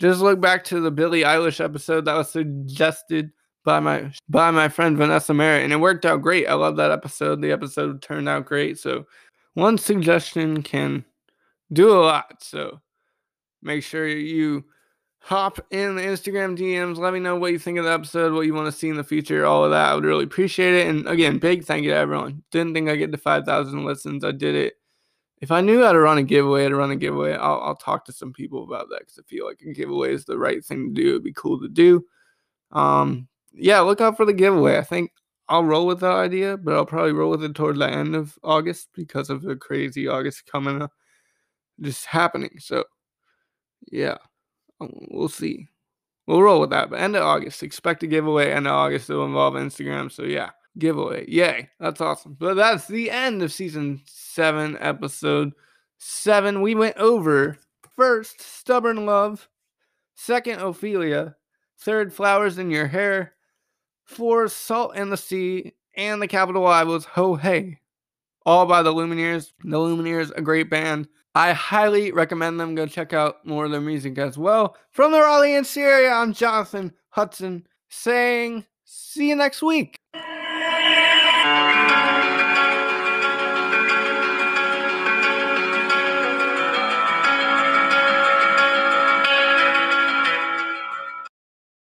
just 0.00 0.20
look 0.20 0.40
back 0.40 0.64
to 0.64 0.80
the 0.80 0.90
billie 0.90 1.22
eilish 1.22 1.62
episode 1.62 2.04
that 2.04 2.14
was 2.14 2.30
suggested 2.30 3.30
by 3.64 3.80
my 3.80 4.10
by 4.28 4.50
my 4.50 4.68
friend 4.68 4.96
vanessa 4.96 5.34
merritt 5.34 5.62
and 5.62 5.72
it 5.72 5.76
worked 5.76 6.06
out 6.06 6.22
great. 6.22 6.46
I 6.46 6.54
love 6.54 6.76
that 6.76 6.90
episode. 6.90 7.42
The 7.42 7.52
episode 7.52 8.00
turned 8.00 8.28
out 8.28 8.46
great. 8.46 8.78
So 8.78 9.06
one 9.54 9.76
suggestion 9.76 10.62
can 10.62 11.04
do 11.72 11.90
a 11.92 12.00
lot. 12.00 12.42
So 12.42 12.80
make 13.62 13.82
sure 13.82 14.06
you 14.06 14.64
hop 15.20 15.60
in 15.70 15.96
the 15.96 16.02
Instagram 16.02 16.56
DMs. 16.56 16.96
Let 16.96 17.12
me 17.12 17.20
know 17.20 17.36
what 17.36 17.52
you 17.52 17.58
think 17.58 17.78
of 17.78 17.84
the 17.84 17.92
episode, 17.92 18.32
what 18.32 18.46
you 18.46 18.54
want 18.54 18.72
to 18.72 18.78
see 18.78 18.88
in 18.88 18.96
the 18.96 19.04
future, 19.04 19.44
all 19.44 19.64
of 19.64 19.70
that. 19.70 19.88
I 19.88 19.94
would 19.94 20.04
really 20.04 20.24
appreciate 20.24 20.74
it. 20.74 20.86
And 20.86 21.06
again, 21.06 21.38
big 21.38 21.64
thank 21.64 21.84
you 21.84 21.90
to 21.90 21.96
everyone. 21.96 22.42
Didn't 22.50 22.74
think 22.74 22.88
I'd 22.88 22.96
get 22.96 23.12
to 23.12 23.18
5,000 23.18 23.84
listens. 23.84 24.24
I 24.24 24.32
did 24.32 24.54
it. 24.54 24.74
If 25.40 25.52
I 25.52 25.60
knew 25.60 25.84
how 25.84 25.92
to 25.92 26.00
run 26.00 26.18
a 26.18 26.22
giveaway, 26.22 26.64
I'd 26.64 26.72
run 26.72 26.90
a 26.90 26.96
giveaway. 26.96 27.34
I'll, 27.34 27.60
I'll 27.60 27.76
talk 27.76 28.04
to 28.06 28.12
some 28.12 28.32
people 28.32 28.64
about 28.64 28.88
that 28.90 29.00
because 29.00 29.18
I 29.18 29.22
feel 29.22 29.46
like 29.46 29.60
a 29.62 29.72
giveaway 29.72 30.12
is 30.12 30.24
the 30.24 30.38
right 30.38 30.64
thing 30.64 30.94
to 30.94 31.00
do. 31.00 31.10
It'd 31.10 31.22
be 31.22 31.32
cool 31.32 31.60
to 31.60 31.68
do. 31.68 32.04
Um, 32.72 33.28
yeah, 33.52 33.80
look 33.80 34.00
out 34.00 34.16
for 34.16 34.24
the 34.24 34.32
giveaway. 34.32 34.78
I 34.78 34.82
think 34.82 35.12
I'll 35.48 35.64
roll 35.64 35.86
with 35.86 36.00
that 36.00 36.12
idea, 36.12 36.56
but 36.56 36.74
I'll 36.74 36.86
probably 36.86 37.12
roll 37.12 37.30
with 37.30 37.44
it 37.44 37.54
toward 37.54 37.78
the 37.78 37.88
end 37.88 38.14
of 38.14 38.38
August 38.42 38.88
because 38.94 39.30
of 39.30 39.42
the 39.42 39.56
crazy 39.56 40.08
August 40.08 40.46
coming 40.46 40.82
up, 40.82 40.92
just 41.80 42.06
happening. 42.06 42.58
So, 42.60 42.84
yeah, 43.90 44.18
um, 44.80 44.92
we'll 45.10 45.28
see. 45.28 45.68
We'll 46.26 46.42
roll 46.42 46.60
with 46.60 46.70
that. 46.70 46.90
But 46.90 47.00
end 47.00 47.16
of 47.16 47.22
August, 47.22 47.62
expect 47.62 48.02
a 48.02 48.06
giveaway. 48.06 48.52
End 48.52 48.66
of 48.66 48.74
August 48.74 49.06
to 49.08 49.22
involve 49.22 49.54
Instagram. 49.54 50.12
So 50.12 50.24
yeah, 50.24 50.50
giveaway. 50.78 51.24
Yay, 51.28 51.70
that's 51.80 52.00
awesome. 52.00 52.36
But 52.38 52.54
that's 52.54 52.86
the 52.86 53.10
end 53.10 53.42
of 53.42 53.52
season 53.52 54.02
seven, 54.06 54.76
episode 54.80 55.52
seven. 55.98 56.60
We 56.62 56.74
went 56.74 56.96
over 56.98 57.58
first, 57.96 58.40
stubborn 58.42 59.06
love. 59.06 59.48
Second, 60.16 60.60
Ophelia. 60.60 61.36
Third, 61.78 62.12
flowers 62.12 62.58
in 62.58 62.70
your 62.70 62.88
hair. 62.88 63.34
for 64.04 64.48
Salt 64.48 64.92
and 64.96 65.12
the 65.12 65.16
Sea, 65.16 65.72
and 65.94 66.20
the 66.22 66.28
capital 66.28 66.66
I 66.66 66.84
was 66.84 67.04
Ho 67.04 67.36
Hey, 67.36 67.78
all 68.46 68.66
by 68.66 68.82
the 68.82 68.92
Lumineers. 68.92 69.52
The 69.62 69.76
Lumineers, 69.76 70.32
a 70.36 70.42
great 70.42 70.70
band. 70.70 71.08
I 71.34 71.52
highly 71.52 72.12
recommend 72.12 72.58
them. 72.58 72.74
Go 72.74 72.86
check 72.86 73.12
out 73.12 73.44
more 73.46 73.66
of 73.66 73.70
their 73.70 73.80
music 73.80 74.18
as 74.18 74.36
well. 74.36 74.76
From 74.90 75.12
the 75.12 75.20
Raleigh 75.20 75.54
and 75.54 75.66
Syria, 75.66 76.10
I'm 76.10 76.32
Jonathan 76.32 76.92
Hudson 77.10 77.66
saying, 77.88 78.64
see 78.84 79.28
you 79.28 79.36
next 79.36 79.62
week. 79.62 80.00